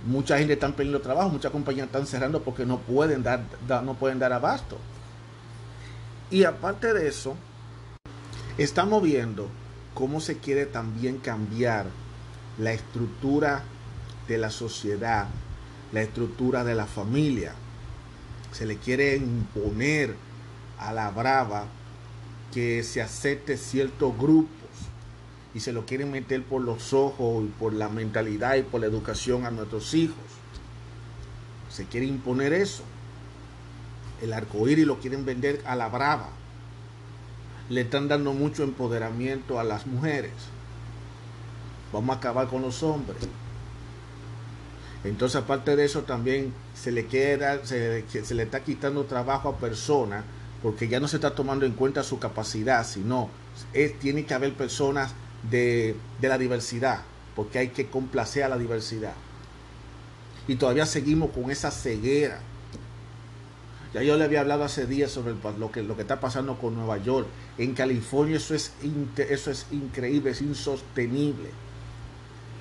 Mucha 0.06 0.38
gente 0.38 0.54
está 0.54 0.68
perdiendo 0.70 1.02
trabajo, 1.02 1.30
muchas 1.30 1.52
compañías 1.52 1.88
están 1.88 2.08
cerrando 2.08 2.42
porque 2.42 2.66
no 2.66 2.80
pueden 2.80 3.22
dar, 3.22 3.44
no 3.84 3.96
pueden 3.96 4.20
dar 4.20 4.32
abasto. 4.32 4.78
Y 6.32 6.44
aparte 6.46 6.94
de 6.94 7.08
eso, 7.08 7.36
estamos 8.58 9.04
viendo 9.04 9.50
cómo 9.94 10.22
se 10.22 10.38
quiere 10.38 10.66
también 10.66 11.18
cambiar 11.18 11.88
la 12.58 12.72
estructura 12.72 13.64
de 14.28 14.38
la 14.38 14.50
sociedad, 14.50 15.28
la 15.92 16.02
estructura 16.02 16.64
de 16.64 16.76
la 16.76 16.86
familia. 16.86 17.54
Se 18.52 18.66
le 18.66 18.78
quiere 18.78 19.18
imponer 19.18 20.16
a 20.78 20.94
la 20.94 21.10
brava 21.10 21.66
que 22.54 22.84
se 22.84 23.02
acepte 23.02 23.58
cierto 23.58 24.14
grupo 24.14 24.59
y 25.54 25.62
se 25.62 25.74
lo 25.74 25.86
quieren 25.86 26.12
meter 26.12 26.44
por 26.44 26.62
los 26.62 26.94
ojos 26.94 27.44
y 27.44 27.48
por 27.48 27.74
la 27.74 27.90
mentalidad 27.90 28.56
y 28.56 28.64
por 28.64 28.82
la 28.82 28.88
educación 28.88 29.46
a 29.46 29.52
nuestros 29.52 29.94
hijos. 29.94 30.18
Se 31.70 31.86
quiere 31.86 32.06
imponer 32.06 32.54
eso. 32.54 32.84
El 34.22 34.34
arcoíris 34.34 34.86
lo 34.86 35.00
quieren 35.00 35.26
vender 35.26 35.62
a 35.66 35.76
la 35.76 35.88
brava. 35.88 36.30
Le 37.70 37.82
están 37.82 38.08
dando 38.08 38.34
mucho 38.34 38.64
empoderamiento 38.64 39.60
a 39.60 39.64
las 39.64 39.88
mujeres. 39.88 40.32
Vamos 41.94 42.16
a 42.16 42.20
acabar 42.20 42.48
con 42.48 42.62
los 42.62 42.84
hombres. 42.84 43.18
Entonces, 45.04 45.42
aparte 45.42 45.76
de 45.76 45.86
eso, 45.86 46.02
también 46.04 46.54
se 46.76 46.92
le 46.92 47.06
queda, 47.06 47.66
se, 47.66 48.04
se 48.08 48.36
le 48.36 48.44
está 48.44 48.64
quitando 48.64 49.06
trabajo 49.06 49.50
a 49.50 49.58
personas 49.58 50.26
porque 50.62 50.88
ya 50.90 51.00
no 51.00 51.08
se 51.08 51.18
está 51.18 51.36
tomando 51.36 51.66
en 51.66 51.72
cuenta 51.72 52.04
su 52.04 52.20
capacidad, 52.20 52.86
sino 52.86 53.30
tiene 54.02 54.26
que 54.26 54.34
haber 54.34 54.54
personas 54.54 55.14
de, 55.50 55.96
la 56.22 56.38
diversidad, 56.38 57.02
porque 57.36 57.60
hay 57.60 57.70
que 57.70 57.88
complacer 57.88 58.44
a 58.44 58.50
la 58.50 58.58
diversidad. 58.58 59.14
Y 60.48 60.56
todavía 60.56 60.86
seguimos 60.86 61.32
con 61.32 61.52
esa 61.52 61.72
ceguera. 61.72 62.40
Ya 63.94 64.04
yo 64.04 64.18
le 64.18 64.24
había 64.24 64.42
hablado 64.42 64.64
hace 64.64 64.86
días 64.86 65.12
sobre 65.12 65.34
lo, 65.58 65.72
que, 65.72 65.82
lo 65.82 65.96
que 65.96 66.02
está 66.04 66.20
pasando 66.20 66.58
con 66.58 66.76
Nueva 66.76 66.98
York. 66.98 67.28
En 67.58 67.74
California 67.74 68.38
eso 68.38 68.54
es, 68.54 68.74
eso 69.18 69.52
es 69.52 69.68
increíble, 69.72 70.32
es 70.32 70.42
insostenible. 70.42 71.50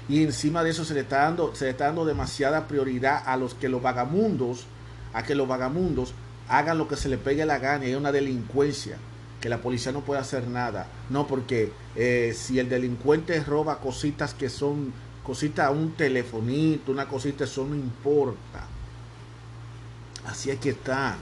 Y 0.08 0.22
encima 0.22 0.64
de 0.64 0.70
eso 0.70 0.84
se 0.84 0.94
le, 0.94 1.00
está 1.00 1.22
dando, 1.22 1.54
se 1.54 1.66
le 1.66 1.72
está 1.72 1.86
dando 1.86 2.06
demasiada 2.06 2.66
prioridad 2.66 3.22
a 3.26 3.36
los 3.36 3.54
que 3.54 3.68
los 3.68 3.82
vagamundos, 3.82 4.64
a 5.12 5.22
que 5.22 5.34
los 5.34 5.46
vagamundos 5.46 6.14
hagan 6.48 6.78
lo 6.78 6.88
que 6.88 6.96
se 6.96 7.10
le 7.10 7.18
pegue 7.18 7.44
la 7.44 7.58
gana 7.58 7.86
y 7.86 7.94
una 7.94 8.10
delincuencia 8.10 8.96
que 9.40 9.48
la 9.48 9.58
policía 9.58 9.92
no 9.92 10.00
puede 10.00 10.20
hacer 10.20 10.48
nada. 10.48 10.86
No, 11.10 11.26
porque 11.26 11.72
eh, 11.96 12.34
si 12.36 12.58
el 12.58 12.68
delincuente 12.68 13.42
roba 13.44 13.78
cositas 13.78 14.34
que 14.34 14.48
son 14.48 14.92
cositas, 15.22 15.70
un 15.70 15.92
telefonito, 15.92 16.90
una 16.90 17.06
cosita, 17.06 17.44
eso 17.44 17.66
no 17.66 17.74
importa. 17.74 18.66
Así 20.26 20.50
es 20.50 20.58
que 20.58 20.70
está. 20.70 21.16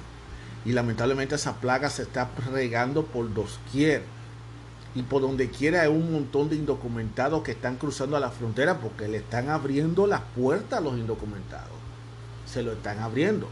Y 0.64 0.72
lamentablemente 0.72 1.34
esa 1.34 1.56
plaga 1.56 1.90
se 1.90 2.02
está 2.02 2.30
regando 2.50 3.04
por 3.04 3.32
doquier. 3.32 4.02
Y 4.94 5.02
por 5.02 5.20
donde 5.20 5.50
quiera 5.50 5.82
hay 5.82 5.88
un 5.88 6.10
montón 6.10 6.48
de 6.48 6.56
indocumentados 6.56 7.42
que 7.42 7.52
están 7.52 7.76
cruzando 7.76 8.16
a 8.16 8.20
la 8.20 8.30
frontera 8.30 8.78
porque 8.78 9.08
le 9.08 9.18
están 9.18 9.50
abriendo 9.50 10.06
las 10.06 10.22
puertas 10.34 10.78
a 10.78 10.82
los 10.82 10.94
indocumentados. 10.96 11.76
Se 12.46 12.62
lo 12.62 12.72
están 12.72 13.00
abriendo. 13.00 13.48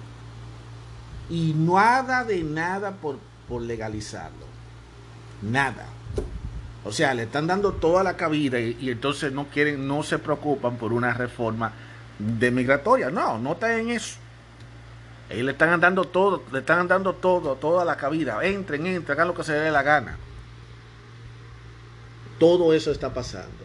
Y 1.29 1.53
nada 1.55 2.25
de 2.25 2.43
nada 2.43 2.93
por, 2.93 3.19
por 3.49 3.61
legalizarlo. 3.61 4.54
Nada. 5.43 5.87
O 6.85 6.93
sea, 6.93 7.15
le 7.15 7.23
están 7.23 7.47
dando 7.47 7.73
toda 7.73 8.03
la 8.03 8.17
cabida 8.17 8.61
y, 8.61 8.91
entonces 8.91 9.33
no 9.33 9.47
quieren, 9.47 9.89
no 9.89 10.03
se 10.03 10.19
preocupan 10.19 10.77
por 10.77 10.93
una 10.93 11.15
reforma 11.15 11.73
de 12.19 12.51
migratoria. 12.51 13.11
No, 13.11 13.39
no 13.39 13.53
está 13.53 13.79
en 13.79 13.91
eso. 13.91 14.19
Ellos 15.31 15.47
le 15.47 15.53
están 15.53 15.81
dando 15.81 16.05
todo, 16.05 16.43
le 16.53 16.59
están 16.59 16.87
dando 16.87 17.15
todo, 17.15 17.57
toda 17.57 17.87
la 17.87 17.97
cabida. 17.97 18.45
Entren, 18.45 18.87
entren, 18.87 19.17
hagan 19.17 19.29
lo 19.29 19.35
que 19.35 19.45
se 19.45 19.55
dé 19.55 19.71
la 19.71 19.83
gana. 19.83 20.19
Todo 22.39 22.75
eso 22.75 22.91
está 22.91 23.15
pasando. 23.15 23.65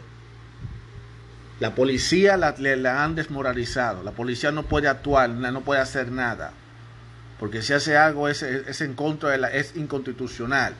La 1.59 1.75
policía 1.75 2.37
la, 2.37 2.55
la, 2.57 3.03
han 3.03 3.15
desmoralizado. 3.15 4.01
La 4.03 4.11
policía 4.11 4.53
no 4.53 4.63
puede 4.63 4.87
actuar, 4.87 5.29
no 5.29 5.61
puede 5.61 5.81
hacer 5.81 6.09
nada. 6.09 6.53
Porque 7.37 7.61
si 7.61 7.73
hace 7.73 7.97
algo 7.97 8.29
es, 8.29 8.43
es 8.43 8.79
en 8.79 8.93
contra 8.93 9.31
de 9.31 9.39
la, 9.39 9.51
es 9.51 9.75
inconstitucional. 9.75 10.73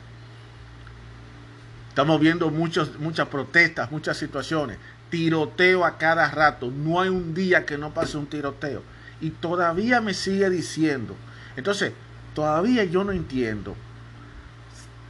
Estamos 2.00 2.22
viendo 2.22 2.50
muchos, 2.50 2.98
muchas 2.98 3.28
protestas, 3.28 3.92
muchas 3.92 4.16
situaciones. 4.16 4.78
Tiroteo 5.10 5.84
a 5.84 5.98
cada 5.98 6.32
rato. 6.32 6.72
No 6.72 7.02
hay 7.02 7.10
un 7.10 7.34
día 7.34 7.66
que 7.66 7.78
no 7.78 7.94
pase 7.94 8.18
un 8.18 8.26
tiroteo. 8.26 8.84
Y 9.20 9.32
todavía 9.32 10.00
me 10.00 10.14
sigue 10.14 10.50
diciendo. 10.50 11.14
Entonces, 11.58 11.92
todavía 12.34 12.86
yo 12.86 13.04
no 13.04 13.12
entiendo. 13.12 13.76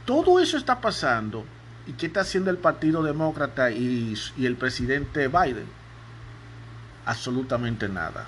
Todo 0.04 0.40
eso 0.40 0.56
está 0.56 0.80
pasando. 0.80 1.44
¿Y 1.86 1.92
qué 1.92 2.06
está 2.06 2.22
haciendo 2.22 2.50
el 2.50 2.58
Partido 2.58 3.04
Demócrata 3.04 3.70
y, 3.70 4.16
y 4.36 4.46
el 4.46 4.56
presidente 4.56 5.28
Biden? 5.28 5.66
Absolutamente 7.06 7.88
nada. 7.88 8.26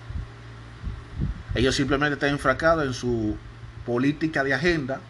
Ellos 1.56 1.74
simplemente 1.74 2.14
están 2.14 2.30
enfracados 2.30 2.86
en 2.86 2.94
su 2.94 3.36
política 3.84 4.44
de 4.44 4.54
agenda 4.54 5.00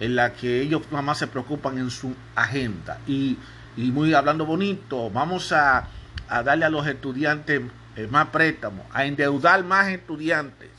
en 0.00 0.16
la 0.16 0.32
que 0.32 0.60
ellos 0.60 0.82
nada 0.90 1.02
más 1.02 1.18
se 1.18 1.26
preocupan 1.26 1.78
en 1.78 1.90
su 1.90 2.14
agenda. 2.34 2.98
Y, 3.06 3.38
muy 3.76 4.12
hablando 4.14 4.44
bonito, 4.44 5.10
vamos 5.10 5.52
a, 5.52 5.88
darle 6.28 6.64
a 6.64 6.70
los 6.70 6.86
estudiantes 6.86 7.62
eh, 7.96 8.06
más 8.10 8.28
préstamos, 8.28 8.86
a 8.92 9.04
endeudar 9.04 9.64
más 9.64 9.88
estudiantes, 9.88 10.70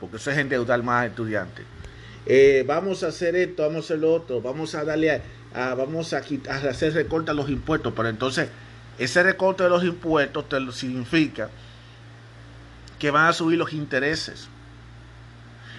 porque 0.00 0.16
eso 0.16 0.30
es 0.30 0.38
endeudar 0.38 0.82
más 0.82 1.06
estudiantes. 1.06 1.64
Eh, 2.26 2.64
vamos 2.66 3.02
a 3.02 3.08
hacer 3.08 3.36
esto, 3.36 3.62
vamos 3.62 3.76
a 3.76 3.80
hacer 3.80 3.98
lo 3.98 4.14
otro, 4.14 4.40
vamos 4.40 4.74
a 4.74 4.84
darle 4.84 5.22
a, 5.54 5.74
vamos 5.74 6.12
a, 6.12 6.20
quitar, 6.22 6.66
a 6.66 6.70
hacer 6.70 6.94
recorte 6.94 7.30
a 7.30 7.34
los 7.34 7.48
impuestos, 7.48 7.92
pero 7.94 8.08
entonces 8.08 8.48
ese 8.98 9.22
recorte 9.22 9.64
de 9.64 9.68
los 9.68 9.84
impuestos 9.84 10.48
te 10.48 10.72
significa 10.72 11.50
que 12.98 13.10
van 13.10 13.26
a 13.26 13.32
subir 13.32 13.58
los 13.58 13.72
intereses. 13.72 14.48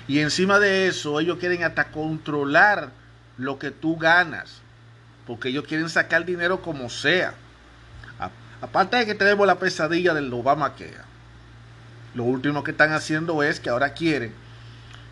Y 0.07 0.19
encima 0.19 0.59
de 0.59 0.88
eso, 0.88 1.19
ellos 1.19 1.38
quieren 1.39 1.63
hasta 1.63 1.85
controlar 1.85 2.91
lo 3.38 3.57
que 3.57 3.71
tú 3.71 3.97
ganas. 3.97 4.62
Porque 5.25 5.50
ellos 5.50 5.65
quieren 5.65 5.89
sacar 5.89 6.25
dinero 6.25 6.62
como 6.62 6.89
sea. 6.89 7.33
Aparte 8.62 8.97
de 8.97 9.05
que 9.05 9.15
tenemos 9.15 9.45
la 9.45 9.59
pesadilla 9.59 10.13
del 10.13 10.33
Obamacare. 10.33 11.15
Lo 12.13 12.24
último 12.24 12.63
que 12.63 12.71
están 12.71 12.93
haciendo 12.93 13.43
es 13.43 13.59
que 13.59 13.69
ahora 13.69 13.93
quieren 13.93 14.33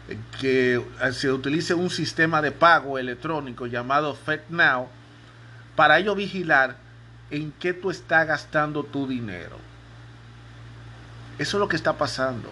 eh, 0.08 0.18
que 0.40 0.84
se 1.12 1.32
utilice 1.32 1.74
un 1.74 1.90
sistema 1.90 2.42
de 2.42 2.52
pago 2.52 2.98
electrónico 2.98 3.68
llamado 3.68 4.16
FedNow 4.16 4.88
para 5.76 6.00
ellos 6.00 6.16
vigilar 6.16 6.78
en 7.30 7.52
qué 7.54 7.74
tú 7.74 7.92
estás 7.92 8.28
gastando 8.28 8.84
tu 8.84 9.08
dinero. 9.08 9.58
Eso 11.38 11.58
es 11.58 11.60
lo 11.60 11.68
que 11.68 11.76
está 11.76 11.94
pasando. 11.94 12.52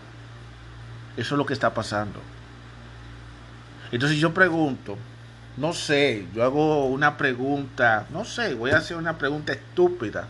Eso 1.17 1.35
es 1.35 1.37
lo 1.37 1.45
que 1.45 1.53
está 1.53 1.73
pasando. 1.73 2.19
Entonces 3.91 4.17
yo 4.17 4.33
pregunto, 4.33 4.97
no 5.57 5.73
sé, 5.73 6.25
yo 6.33 6.43
hago 6.43 6.85
una 6.85 7.17
pregunta, 7.17 8.07
no 8.11 8.23
sé, 8.23 8.55
voy 8.55 8.71
a 8.71 8.77
hacer 8.77 8.95
una 8.95 9.17
pregunta 9.17 9.51
estúpida, 9.51 10.27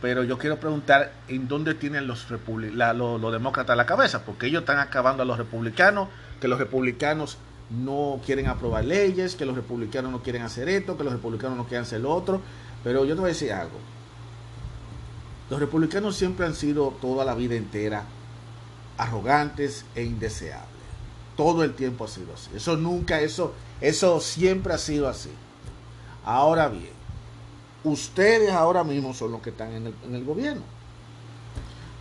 pero 0.00 0.24
yo 0.24 0.38
quiero 0.38 0.58
preguntar 0.58 1.12
en 1.28 1.46
dónde 1.46 1.74
tienen 1.74 2.06
los, 2.06 2.26
demócratas 2.28 3.76
la 3.76 3.86
cabeza, 3.86 4.24
porque 4.24 4.46
ellos 4.46 4.62
están 4.62 4.78
acabando 4.78 5.22
a 5.22 5.26
los 5.26 5.36
republicanos, 5.36 6.08
que 6.40 6.48
los 6.48 6.58
republicanos 6.58 7.38
no 7.70 8.20
quieren 8.24 8.46
aprobar 8.46 8.84
leyes, 8.84 9.36
que 9.36 9.44
los 9.44 9.56
republicanos 9.56 10.10
no 10.10 10.22
quieren 10.22 10.42
hacer 10.42 10.68
esto, 10.68 10.96
que 10.96 11.04
los 11.04 11.12
republicanos 11.12 11.56
no 11.56 11.64
quieren 11.64 11.82
hacer 11.82 12.00
lo 12.00 12.10
otro, 12.10 12.40
pero 12.82 13.04
yo 13.04 13.14
te 13.14 13.20
voy 13.20 13.30
a 13.30 13.32
decir 13.32 13.52
algo. 13.52 13.78
Los 15.50 15.60
republicanos 15.60 16.16
siempre 16.16 16.46
han 16.46 16.54
sido 16.54 16.96
toda 17.00 17.24
la 17.24 17.34
vida 17.34 17.54
entera 17.54 18.04
arrogantes 18.96 19.84
e 19.94 20.02
indeseables. 20.02 20.73
Todo 21.36 21.64
el 21.64 21.74
tiempo 21.74 22.04
ha 22.04 22.08
sido 22.08 22.32
así. 22.34 22.50
Eso 22.54 22.76
nunca, 22.76 23.20
eso, 23.20 23.52
eso 23.80 24.20
siempre 24.20 24.72
ha 24.72 24.78
sido 24.78 25.08
así. 25.08 25.30
Ahora 26.24 26.68
bien, 26.68 26.92
ustedes 27.82 28.52
ahora 28.52 28.84
mismo 28.84 29.14
son 29.14 29.32
los 29.32 29.42
que 29.42 29.50
están 29.50 29.72
en 29.72 30.14
el, 30.14 30.24
gobierno. 30.24 30.62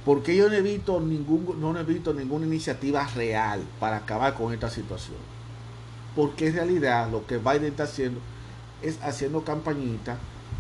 Porque 0.05 0.35
yo 0.35 0.49
no 0.49 0.55
he 0.55 0.61
visto 0.61 0.99
ningún, 0.99 1.59
no 1.59 1.77
he 1.77 1.83
visto 1.83 2.13
ninguna 2.13 2.45
iniciativa 2.45 3.07
real 3.15 3.63
para 3.79 3.97
acabar 3.97 4.33
con 4.35 4.53
esta 4.53 4.69
situación. 4.69 5.17
Porque 6.15 6.47
en 6.47 6.55
realidad 6.55 7.09
lo 7.09 7.25
que 7.25 7.37
Biden 7.37 7.65
está 7.65 7.83
haciendo 7.83 8.19
es 8.81 9.01
haciendo 9.01 9.43
campañita 9.43 10.17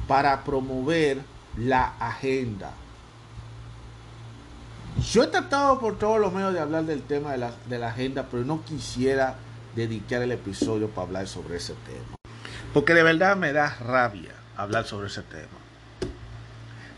para 0.07 0.43
promover 0.43 1.21
la 1.57 1.95
agenda 1.99 2.73
yo 5.01 5.23
he 5.23 5.27
tratado 5.27 5.79
por 5.79 5.97
todos 5.97 6.19
los 6.19 6.33
medios 6.33 6.53
de 6.53 6.59
hablar 6.59 6.85
del 6.85 7.01
tema 7.01 7.31
de 7.31 7.37
la, 7.37 7.51
de 7.67 7.79
la 7.79 7.89
agenda, 7.89 8.27
pero 8.29 8.43
no 8.45 8.63
quisiera 8.63 9.35
dedicar 9.75 10.21
el 10.21 10.31
episodio 10.31 10.89
para 10.89 11.07
hablar 11.07 11.27
sobre 11.27 11.57
ese 11.57 11.73
tema. 11.85 12.15
Porque 12.73 12.93
de 12.93 13.03
verdad 13.03 13.35
me 13.35 13.53
da 13.53 13.75
rabia 13.75 14.31
hablar 14.55 14.85
sobre 14.85 15.07
ese 15.07 15.23
tema. 15.23 15.59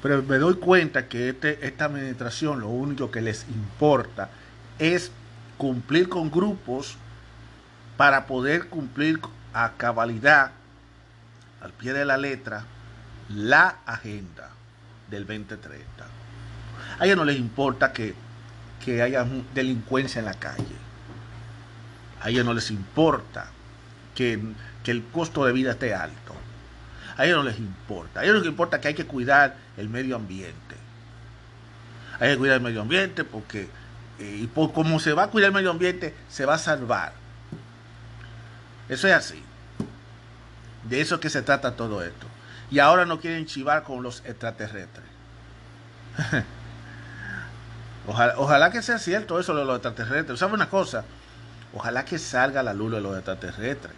Pero 0.02 0.24
me 0.24 0.38
doy 0.38 0.56
cuenta 0.56 1.08
que 1.08 1.30
este, 1.30 1.66
esta 1.66 1.86
administración 1.86 2.60
lo 2.60 2.70
único 2.70 3.12
que 3.12 3.22
les 3.22 3.46
importa 3.50 4.30
es 4.78 5.12
cumplir 5.58 6.10
con 6.10 6.30
grupos 6.30 6.98
para 7.98 8.28
poder 8.28 8.68
cumplir 8.68 9.20
a 9.54 9.72
cabalidad, 9.78 10.52
al 11.62 11.72
pie 11.72 11.94
de 11.94 12.06
la 12.06 12.18
letra, 12.18 12.66
la 13.30 13.78
agenda 13.86 14.52
del 15.10 15.26
2030. 15.26 16.06
A 17.00 17.06
ellos 17.06 17.18
no 17.18 17.26
les 17.26 17.38
importa 17.38 17.92
que, 17.92 18.16
haya 19.02 19.26
delincuencia 19.54 20.20
en 20.20 20.26
la 20.26 20.36
calle. 20.36 20.76
A 22.22 22.30
ellos 22.30 22.46
no 22.46 22.54
les 22.54 22.72
importa 22.72 23.48
que, 24.14 24.40
el 24.86 25.04
costo 25.12 25.46
de 25.46 25.54
vida 25.54 25.72
esté 25.72 25.94
alto. 25.94 26.34
A 27.18 27.26
ellos 27.26 27.38
no 27.38 27.44
les 27.44 27.58
importa. 27.58 28.20
A 28.20 28.24
ellos 28.24 28.38
les 28.38 28.46
importa 28.46 28.80
que 28.80 28.90
hay 28.90 28.94
que 28.94 29.06
cuidar 29.06 29.56
el 29.78 29.90
medio 29.90 30.16
ambiente. 30.16 30.76
Hay 32.20 32.32
que 32.32 32.38
cuidar 32.38 32.58
el 32.58 32.62
medio 32.62 32.82
ambiente 32.82 33.24
porque, 33.24 33.68
eh, 34.20 34.40
y 34.42 34.48
por 34.48 34.72
como 34.74 35.00
se 35.00 35.14
va 35.14 35.24
a 35.24 35.28
cuidar 35.28 35.50
el 35.50 35.56
medio 35.56 35.72
ambiente, 35.72 36.14
se 36.30 36.46
va 36.46 36.56
a 36.56 36.60
salvar. 36.60 37.14
Eso 38.88 39.08
es 39.08 39.14
así. 39.14 39.42
De 40.84 41.02
eso 41.02 41.16
es 41.16 41.22
que 41.22 41.30
se 41.30 41.42
trata 41.42 41.76
todo 41.76 42.04
esto. 42.04 42.28
Y 42.70 42.80
ahora 42.80 43.06
no 43.06 43.20
quieren 43.20 43.46
chivar 43.46 43.84
con 43.84 44.04
los 44.04 44.24
extraterrestres. 44.26 45.06
Ojalá, 48.08 48.70
que 48.72 48.82
sea 48.82 49.00
cierto 49.00 49.40
eso 49.40 49.56
de 49.56 49.66
los 49.66 49.76
extraterrestres. 49.76 50.40
¿Sabe 50.40 50.54
una 50.54 50.70
cosa? 50.70 51.04
Ojalá 51.74 52.06
que 52.06 52.20
salga 52.20 52.62
la 52.62 52.74
luz 52.74 52.92
de 52.92 53.02
los 53.02 53.16
extraterrestres. 53.16 53.94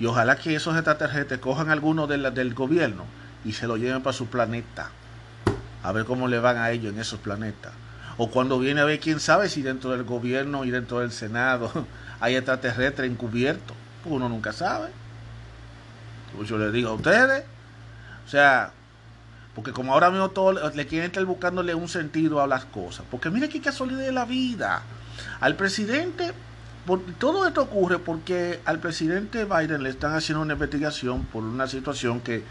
Y 0.00 0.06
ojalá 0.06 0.36
que 0.36 0.54
esos 0.54 0.74
extraterrestres 0.74 1.38
cojan 1.38 1.70
alguno 1.70 2.06
del 2.06 2.54
gobierno 2.54 3.04
y 3.44 3.52
se 3.52 3.66
lo 3.66 3.76
lleven 3.76 4.02
para 4.02 4.12
su 4.16 4.26
planeta. 4.26 4.90
A 5.82 5.92
ver 5.92 6.04
cómo 6.04 6.28
le 6.28 6.38
van 6.38 6.56
a 6.56 6.70
ellos 6.70 6.92
en 6.92 7.00
esos 7.00 7.20
planetas. 7.20 7.72
O 8.18 8.30
cuando 8.30 8.58
viene 8.58 8.80
a 8.80 8.84
ver, 8.84 9.00
quién 9.00 9.20
sabe 9.20 9.48
si 9.48 9.62
dentro 9.62 9.90
del 9.90 10.04
gobierno 10.04 10.64
y 10.64 10.70
dentro 10.70 11.00
del 11.00 11.12
Senado 11.12 11.70
hay 12.20 12.36
extraterrestres 12.36 13.10
encubiertos. 13.10 13.76
Uno 14.04 14.28
nunca 14.28 14.52
sabe. 14.52 14.88
Pues 16.36 16.48
yo 16.48 16.58
le 16.58 16.70
digo 16.72 16.90
a 16.90 16.94
ustedes. 16.94 17.44
O 18.26 18.28
sea, 18.28 18.72
porque 19.54 19.72
como 19.72 19.92
ahora 19.92 20.10
mismo 20.10 20.30
todo 20.30 20.70
le 20.70 20.86
quieren 20.86 21.06
estar 21.06 21.24
buscándole 21.24 21.74
un 21.74 21.88
sentido 21.88 22.40
a 22.40 22.46
las 22.46 22.64
cosas. 22.64 23.04
Porque 23.10 23.30
mire 23.30 23.48
qué 23.48 23.60
casualidad 23.60 24.00
de 24.00 24.12
la 24.12 24.24
vida. 24.24 24.82
Al 25.40 25.56
presidente, 25.56 26.32
todo 27.18 27.46
esto 27.46 27.62
ocurre 27.62 27.98
porque 27.98 28.60
al 28.64 28.78
presidente 28.78 29.44
Biden 29.44 29.82
le 29.82 29.90
están 29.90 30.14
haciendo 30.14 30.42
una 30.42 30.54
investigación 30.54 31.24
por 31.26 31.44
una 31.44 31.66
situación 31.66 32.20
que 32.20 32.42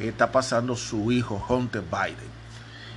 está 0.00 0.32
pasando 0.32 0.76
su 0.76 1.12
hijo 1.12 1.44
Hunter 1.48 1.82
Biden. 1.82 2.36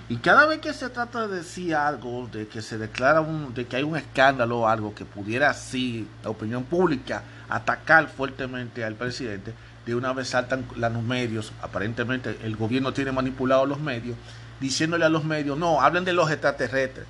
Y 0.08 0.18
cada 0.18 0.48
vez 0.48 0.60
que 0.60 0.74
se 0.74 0.89
trata 0.89 1.28
de 1.28 1.38
decir 1.38 1.75
algo, 1.75 2.28
de 2.32 2.48
que 2.48 2.63
se 2.63 2.80
declara 2.80 3.22
un, 3.22 3.54
de 3.54 3.68
que 3.68 3.75
hay 3.75 3.84
un 3.84 3.96
escándalo 3.96 4.62
o 4.62 4.68
algo 4.68 4.96
que 4.96 5.06
pudiera 5.06 5.51
así 5.51 6.08
la 6.24 6.32
opinión 6.32 6.63
pública 6.63 7.22
atacar 7.48 8.08
fuertemente 8.08 8.84
al 8.84 8.96
presidente, 8.96 9.54
de 9.89 9.96
una 9.96 10.13
vez 10.13 10.29
saltan 10.29 10.65
los 10.75 11.03
medios, 11.03 11.51
aparentemente 11.62 12.38
el 12.43 12.55
gobierno 12.55 12.93
tiene 12.93 13.12
manipulado 13.12 13.65
los 13.65 13.79
medios, 13.79 14.15
diciéndole 14.60 15.05
a 15.05 15.10
los 15.10 15.24
medios, 15.24 15.58
no, 15.58 15.81
hablen 15.81 16.05
de 16.05 16.13
los 16.13 16.31
extraterrestres. 16.31 17.05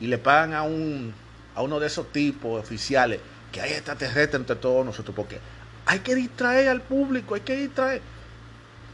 Y 0.00 0.08
le 0.08 0.18
pagan 0.18 0.54
a 0.54 0.62
un 0.62 1.14
a 1.54 1.62
uno 1.62 1.80
de 1.80 1.86
esos 1.86 2.10
tipos 2.12 2.60
oficiales 2.60 3.20
que 3.50 3.60
hay 3.60 3.72
extraterrestres 3.72 4.40
entre 4.40 4.56
todos 4.56 4.84
nosotros, 4.84 5.14
porque 5.14 5.38
hay 5.84 5.98
que 6.00 6.14
distraer 6.14 6.68
al 6.68 6.80
público, 6.80 7.34
hay 7.34 7.42
que 7.42 7.56
distraer. 7.56 8.00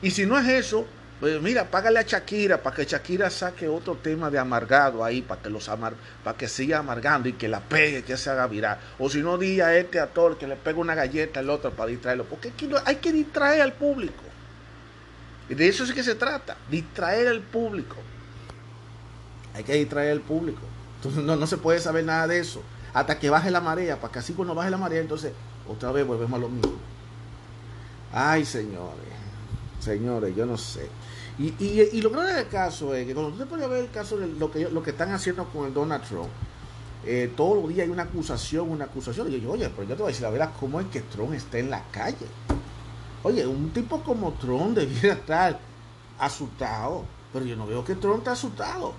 Y 0.03 0.11
si 0.11 0.27
no 0.27 0.39
es 0.39 0.49
eso, 0.49 0.87
pues 1.21 1.43
mira, 1.43 1.69
págale 1.69 1.99
a 1.99 2.03
Shakira 2.03 2.63
para 2.63 2.77
que 2.77 2.85
Shakira 2.85 3.29
saque 3.29 3.67
otro 3.67 3.97
tema 3.97 4.31
de 4.31 4.39
amargado 4.39 5.05
ahí, 5.05 5.21
para 5.21 5.43
que 5.43 5.51
los 5.51 5.69
amar, 5.69 5.95
para 6.23 6.37
que 6.39 6.47
siga 6.47 6.79
amargando 6.79 7.29
y 7.29 7.33
que 7.33 7.49
la 7.49 7.61
pegue, 7.61 8.05
que 8.05 8.17
se 8.17 8.31
haga 8.31 8.47
viral. 8.47 8.79
O 9.01 9.11
si 9.11 9.21
no, 9.21 9.37
di 9.37 9.61
a 9.61 9.77
este 9.77 9.99
actor 9.99 10.39
que 10.39 10.47
le 10.47 10.55
pegue 10.55 10.79
una 10.79 10.95
galleta 10.95 11.41
al 11.41 11.51
otro 11.51 11.73
para 11.73 11.91
distraerlo. 11.91 12.25
Porque 12.25 12.53
hay 12.85 12.97
que 12.97 13.13
distraer 13.13 13.63
al 13.63 13.73
público. 13.73 14.23
Y 15.49 15.55
de 15.55 15.69
eso 15.69 15.83
es 15.83 15.93
que 15.93 16.05
se 16.05 16.15
trata, 16.15 16.57
distraer 16.71 17.27
al 17.27 17.41
público. 17.41 17.97
Hay 19.55 19.65
que 19.65 19.73
distraer 19.73 20.13
al 20.13 20.21
público. 20.21 20.61
Entonces 20.97 21.25
no, 21.25 21.35
no 21.35 21.47
se 21.49 21.57
puede 21.57 21.81
saber 21.81 22.05
nada 22.05 22.29
de 22.29 22.39
eso. 22.39 22.63
Hasta 22.95 23.19
que 23.19 23.29
baje 23.29 23.51
la 23.51 23.61
marea, 23.61 23.97
para 23.97 24.13
que 24.13 24.19
así 24.21 24.35
cuando 24.35 24.55
baje 24.55 24.71
la 24.71 24.77
marea, 24.77 25.01
entonces 25.01 25.33
otra 25.67 25.91
vez 25.91 26.07
volvemos 26.07 26.39
a 26.39 26.41
lo 26.41 26.49
mismo. 26.49 26.77
Ay, 28.13 28.45
señores. 28.45 29.19
Señores, 29.81 30.35
yo 30.35 30.47
no 30.47 30.57
sé. 30.57 30.89
Y, 31.39 31.55
y, 31.63 32.03
lo 32.03 32.11
grave 32.11 32.33
del 32.33 32.49
caso 32.49 32.95
es 32.95 33.07
que 33.07 33.15
cuando 33.15 33.33
usted 33.33 33.47
puede 33.47 33.69
ver 33.69 33.85
el 33.85 33.91
caso 33.91 34.17
de 34.17 34.27
lo 34.27 34.51
que, 34.51 34.69
lo 34.69 34.83
que 34.83 34.91
están 34.91 35.13
haciendo 35.13 35.45
con 35.45 35.67
el 35.67 35.75
Donald 35.75 36.03
Trump, 36.03 36.29
eh, 37.07 37.33
todos 37.37 37.63
los 37.63 37.69
días 37.69 37.87
hay 37.87 37.91
una 37.91 38.03
acusación, 38.03 38.69
una 38.69 38.87
acusación. 38.87 39.33
Y 39.33 39.41
yo, 39.41 39.53
oye, 39.53 39.69
pero 39.69 39.85
yo 39.89 39.95
te 39.95 40.03
voy 40.03 40.11
a 40.11 40.13
decir 40.13 40.25
la 40.25 40.31
verdad, 40.31 40.51
¿cómo 40.59 40.81
es 40.81 40.87
que 40.89 41.01
Trump 41.01 41.35
está 41.35 41.59
en 41.59 41.71
la 41.71 41.85
calle? 41.93 42.27
Oye, 43.23 43.47
un 43.47 43.71
tipo 43.71 44.03
como 44.03 44.33
Trump 44.33 44.77
debiera 44.77 45.15
estar 45.15 45.61
asustado, 46.19 47.05
pero 47.33 47.45
yo 47.45 47.55
no 47.55 47.67
veo 47.67 47.85
que 47.85 47.95
Trump 47.95 48.19
está 48.19 48.33
asustado. 48.33 48.95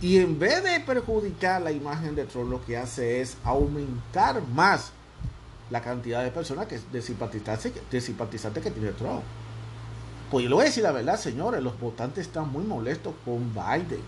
Y 0.00 0.18
en 0.18 0.38
vez 0.38 0.64
de 0.64 0.80
perjudicar 0.80 1.62
la 1.62 1.72
imagen 1.72 2.14
de 2.14 2.24
Trump, 2.24 2.50
lo 2.50 2.64
que 2.64 2.76
hace 2.76 3.20
es 3.20 3.36
aumentar 3.44 4.42
más 4.48 4.92
la 5.70 5.80
cantidad 5.80 6.24
de 6.24 6.30
personas 6.30 6.66
que, 6.66 6.80
de 6.90 7.02
simpatizantes, 7.02 7.72
de 7.90 8.00
simpatizantes 8.00 8.62
que 8.62 8.70
tiene 8.70 8.92
Trump. 8.92 9.22
Pues 10.32 10.44
yo 10.44 10.48
le 10.48 10.54
voy 10.54 10.62
a 10.62 10.68
decir 10.68 10.82
la 10.82 10.92
verdad, 10.92 11.20
señores, 11.20 11.62
los 11.62 11.78
votantes 11.78 12.26
están 12.26 12.50
muy 12.50 12.64
molestos 12.64 13.12
con 13.22 13.52
Biden. 13.52 14.00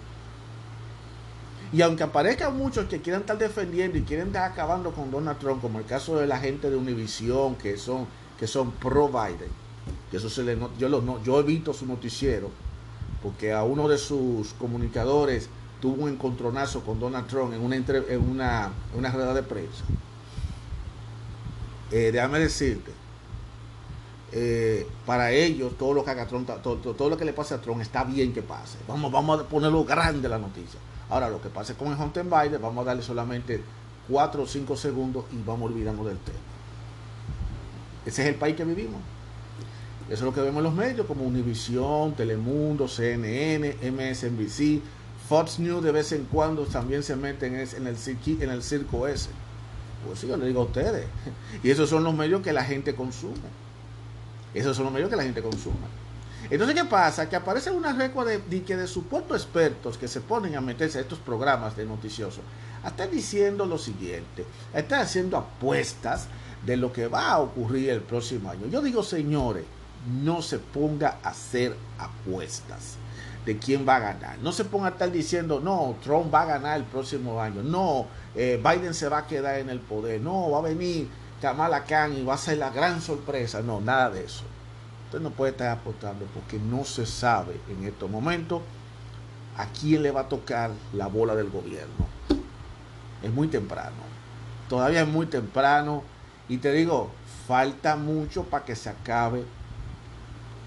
Y 1.71 1.83
aunque 1.83 2.03
aparezcan 2.03 2.57
muchos 2.57 2.87
que 2.87 3.03
quieran 3.03 3.21
estar 3.21 3.37
defendiendo 3.37 3.99
y 3.99 4.05
quieren 4.05 4.29
estar 4.29 4.51
acabando 4.51 4.93
con 4.93 5.11
Donald 5.11 5.39
Trump, 5.39 5.61
como 5.61 5.81
el 5.81 5.85
caso 5.85 6.17
de 6.17 6.27
la 6.27 6.39
gente 6.39 6.71
de 6.71 6.77
Univision, 6.77 7.57
que 7.57 7.77
son, 7.77 8.07
que 8.39 8.47
son 8.47 8.71
pro 8.71 9.09
Biden, 9.09 9.51
que 10.11 10.17
eso 10.17 10.31
se 10.31 10.43
le 10.45 10.57
yo, 10.79 10.89
lo, 10.89 11.23
yo 11.23 11.41
evito 11.41 11.75
su 11.75 11.85
noticiero, 11.85 12.49
porque 13.23 13.53
a 13.53 13.63
uno 13.63 13.87
de 13.87 13.99
sus 13.99 14.55
comunicadores 14.55 15.51
tuvo 15.83 16.05
un 16.05 16.09
encontronazo 16.09 16.81
con 16.85 16.99
Donald 16.99 17.27
Trump 17.27 17.53
en 17.53 17.61
una, 17.61 17.77
en 17.77 18.31
una, 18.31 18.73
una 18.97 19.11
rueda 19.11 19.35
de 19.35 19.43
prensa. 19.43 19.85
Eh, 21.91 22.13
déjame 22.13 22.39
decirte, 22.39 22.93
eh, 24.37 24.85
para 25.07 25.31
ellos 25.31 25.79
todo 25.79 25.95
lo 25.95 26.05
que 26.05 26.11
haga 26.11 26.27
Trump, 26.27 26.51
todo, 26.61 27.09
lo 27.09 27.17
que 27.17 27.25
le 27.25 27.33
pase 27.33 27.55
a 27.55 27.61
Trump 27.61 27.81
está 27.81 28.03
bien 28.03 28.33
que 28.33 28.43
pase. 28.43 28.79
Vamos, 28.89 29.13
vamos 29.13 29.41
a 29.41 29.45
ponerlo 29.45 29.85
grande 29.85 30.29
la 30.29 30.39
noticia. 30.39 30.81
Ahora, 31.09 31.29
lo 31.29 31.41
que 31.41 31.51
pase 31.51 31.75
con 31.75 31.93
el 31.93 31.99
Hunter 31.99 32.25
Biden, 32.25 32.61
vamos 32.61 32.83
a 32.83 32.87
darle 32.87 33.03
solamente 33.05 33.63
4 34.09 34.43
o 34.43 34.47
5 34.47 34.77
segundos 34.77 35.27
y 35.31 35.37
vamos 35.37 35.71
a 35.71 35.73
olvidarnos 35.73 36.05
del 36.07 36.19
tema. 36.19 36.39
Ese 38.05 38.23
es 38.23 38.29
el 38.29 38.35
país 38.35 38.57
que 38.57 38.65
vivimos. 38.65 39.01
Eso 40.07 40.15
es 40.15 40.23
lo 40.23 40.35
que 40.35 40.41
vemos 40.41 40.59
en 40.59 40.65
los 40.65 40.75
medios 40.75 41.07
como 41.07 41.23
Univision, 41.25 42.15
Telemundo, 42.15 42.89
CNN, 42.89 43.77
MSNBC, 43.89 44.83
Fox 45.29 45.61
News 45.61 45.85
de 45.85 45.93
vez 45.93 46.11
en 46.11 46.25
cuando 46.25 46.65
también 46.65 47.05
se 47.05 47.15
meten 47.15 47.55
en 47.55 47.61
el, 47.61 47.69
en 47.77 48.51
el 48.51 48.63
circo 48.65 49.07
ese. 49.07 49.31
Pues 50.05 50.19
sí, 50.19 50.27
yo 50.27 50.37
le 50.37 50.47
digo 50.47 50.63
a 50.63 50.65
ustedes. 50.65 51.07
Y 51.63 51.71
esos 51.71 51.89
son 51.89 52.03
los 52.03 52.15
medios 52.15 52.43
que 52.43 52.53
la 52.53 52.65
gente 52.65 52.97
consume. 52.97 53.63
Esos 54.55 54.77
son 54.77 54.85
los 54.85 54.95
medios 54.95 55.11
que 55.11 55.17
la 55.17 55.25
gente 55.25 55.43
consume. 55.43 55.77
Entonces, 56.51 56.77
¿qué 56.77 56.85
pasa? 56.85 57.29
Que 57.29 57.37
aparece 57.37 57.71
una 57.71 57.93
recua 57.93 58.25
de, 58.25 58.39
de, 58.39 58.61
de 58.61 58.87
supuestos 58.87 59.43
expertos 59.43 59.99
que 59.99 60.09
se 60.09 60.21
ponen 60.21 60.55
a 60.57 60.61
meterse 60.61 60.99
a 60.99 61.01
estos 61.01 61.19
programas 61.19 61.77
de 61.77 61.87
noticiosos. 61.87 62.45
Están 62.87 63.11
diciendo 63.11 63.65
lo 63.65 63.79
siguiente, 63.79 64.45
están 64.75 65.01
haciendo 65.01 65.39
apuestas 65.39 66.29
de 66.65 66.77
lo 66.77 66.93
que 66.93 67.09
va 67.09 67.31
a 67.31 67.41
ocurrir 67.41 67.91
el 67.91 68.03
próximo 68.03 68.51
año. 68.51 68.67
Yo 68.67 68.83
digo, 68.83 69.03
señores, 69.03 69.65
no 70.23 70.43
se 70.43 70.59
ponga 70.59 71.19
a 71.23 71.31
hacer 71.31 71.75
apuestas 71.99 72.97
de 73.47 73.59
quién 73.59 73.87
va 73.89 73.97
a 73.97 74.01
ganar. 74.01 74.39
No 74.39 74.53
se 74.53 74.65
ponga 74.65 74.89
a 74.89 74.91
estar 74.91 75.11
diciendo, 75.11 75.61
no, 75.61 75.97
Trump 76.03 76.33
va 76.33 76.43
a 76.43 76.47
ganar 76.47 76.79
el 76.79 76.85
próximo 76.85 77.41
año. 77.41 77.63
No, 77.63 78.07
eh, 78.35 78.63
Biden 78.63 78.95
se 78.95 79.09
va 79.09 79.19
a 79.19 79.27
quedar 79.27 79.59
en 79.59 79.71
el 79.71 79.81
poder. 79.81 80.21
No, 80.21 80.51
va 80.51 80.59
a 80.59 80.63
venir 80.63 81.09
Kamala 81.45 81.85
y 82.17 82.25
va 82.25 82.35
a 82.35 82.39
ser 82.39 82.57
la 82.57 82.71
gran 82.71 83.03
sorpresa. 83.03 83.61
No, 83.61 83.79
nada 83.79 84.09
de 84.09 84.25
eso. 84.25 84.45
Usted 85.05 85.21
no 85.21 85.29
puede 85.29 85.53
estar 85.53 85.69
apostando 85.69 86.25
porque 86.33 86.59
no 86.59 86.85
se 86.85 87.05
sabe 87.05 87.61
en 87.69 87.85
estos 87.85 88.11
momentos 88.11 88.63
a 89.59 89.67
quién 89.67 90.03
le 90.03 90.11
va 90.11 90.23
a 90.23 90.29
tocar 90.31 90.71
la 90.95 91.07
bola 91.07 91.37
del 91.37 91.51
gobierno. 91.51 92.07
Es 93.23 93.31
muy 93.31 93.49
temprano. 93.49 93.97
Todavía 94.71 95.03
es 95.03 95.07
muy 95.07 95.27
temprano. 95.27 96.03
Y 96.49 96.57
te 96.57 96.73
digo, 96.73 97.11
falta 97.47 97.95
mucho 97.97 98.45
para 98.45 98.65
que 98.65 98.75
se 98.75 98.89
acabe 98.89 99.45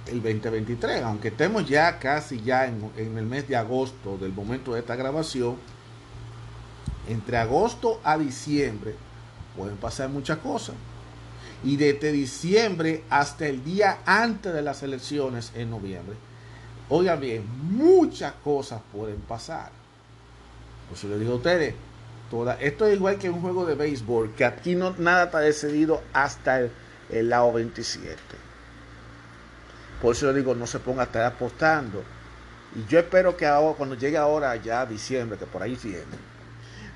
el 0.05 0.21
2023. 0.21 1.01
Aunque 1.01 1.29
estemos 1.29 1.67
ya 1.67 1.97
casi 1.97 2.39
ya 2.43 2.67
en, 2.67 2.91
en 2.97 3.17
el 3.17 3.25
mes 3.25 3.47
de 3.47 3.55
agosto 3.55 4.19
del 4.19 4.31
momento 4.31 4.75
de 4.75 4.81
esta 4.81 4.95
grabación. 4.95 5.55
Entre 7.07 7.35
agosto 7.35 7.99
a 8.03 8.15
diciembre 8.19 9.06
pueden 9.57 9.77
pasar 9.77 10.09
muchas 10.09 10.37
cosas. 10.37 10.75
Y 11.63 11.75
desde 11.75 12.11
diciembre 12.11 13.03
hasta 13.09 13.47
el 13.47 13.63
día 13.63 13.99
antes 14.05 14.53
de 14.53 14.61
las 14.61 14.83
elecciones 14.83 15.51
en 15.55 15.71
noviembre, 15.71 16.15
oigan 16.89 17.19
bien, 17.19 17.45
muchas 17.71 18.33
cosas 18.43 18.81
pueden 18.93 19.17
pasar. 19.21 19.71
Por 20.87 20.97
eso 20.97 21.07
les 21.07 21.19
digo 21.19 21.33
a 21.33 21.37
ustedes, 21.37 21.73
toda, 22.29 22.53
esto 22.61 22.85
es 22.85 22.95
igual 22.95 23.17
que 23.17 23.29
un 23.29 23.41
juego 23.41 23.65
de 23.65 23.75
béisbol, 23.75 24.33
que 24.35 24.45
aquí 24.45 24.75
no, 24.75 24.93
nada 24.97 25.25
está 25.25 25.39
decidido 25.39 26.01
hasta 26.13 26.59
el, 26.59 26.71
el 27.09 27.29
lado 27.29 27.53
27. 27.53 28.15
Por 30.01 30.15
eso 30.15 30.27
les 30.27 30.35
digo, 30.35 30.53
no 30.53 30.67
se 30.67 30.79
ponga 30.79 31.01
a 31.01 31.05
estar 31.05 31.23
apostando. 31.23 32.03
Y 32.75 32.85
yo 32.87 32.99
espero 32.99 33.35
que 33.35 33.47
ahora, 33.47 33.75
cuando 33.75 33.95
llegue 33.95 34.17
ahora 34.17 34.55
ya 34.57 34.85
diciembre, 34.85 35.39
que 35.39 35.45
por 35.45 35.63
ahí 35.63 35.77
viene, 35.81 36.05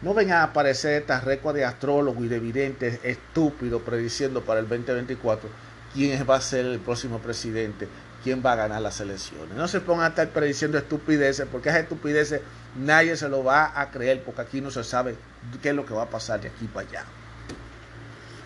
no 0.02 0.14
vengan 0.14 0.38
a 0.38 0.44
aparecer 0.44 1.02
estas 1.02 1.24
recuas 1.24 1.56
de 1.56 1.66
astrólogos 1.66 2.24
y 2.24 2.28
de 2.28 2.40
videntes 2.40 3.00
estúpidos 3.04 3.82
prediciendo 3.84 4.42
para 4.42 4.60
el 4.60 4.68
2024 4.68 5.50
quién 5.94 6.26
va 6.28 6.38
a 6.38 6.42
ser 6.42 6.66
el 6.66 6.80
próximo 6.80 7.20
presidente, 7.20 7.88
quién 8.24 8.42
va 8.44 8.54
a 8.54 8.56
ganar 8.56 8.82
las 8.82 9.00
elecciones. 9.00 9.56
No 9.56 9.68
se 9.68 9.82
pongan 9.82 10.06
a 10.06 10.10
estar 10.10 10.30
prediciendo 10.30 10.78
estupideces, 10.78 11.48
porque 11.52 11.70
esas 11.70 11.82
estupideces 11.82 12.42
nadie 12.76 13.16
se 13.16 13.30
lo 13.30 13.44
va 13.44 13.80
a 13.80 13.92
creer, 13.92 14.24
porque 14.24 14.42
aquí 14.42 14.62
no 14.62 14.72
se 14.72 14.84
sabe 14.84 15.16
qué 15.62 15.70
es 15.70 15.76
lo 15.76 15.86
que 15.86 15.94
va 15.94 16.04
a 16.04 16.10
pasar 16.10 16.42
de 16.42 16.48
aquí 16.48 16.66
para 16.66 16.88
allá. 16.88 17.06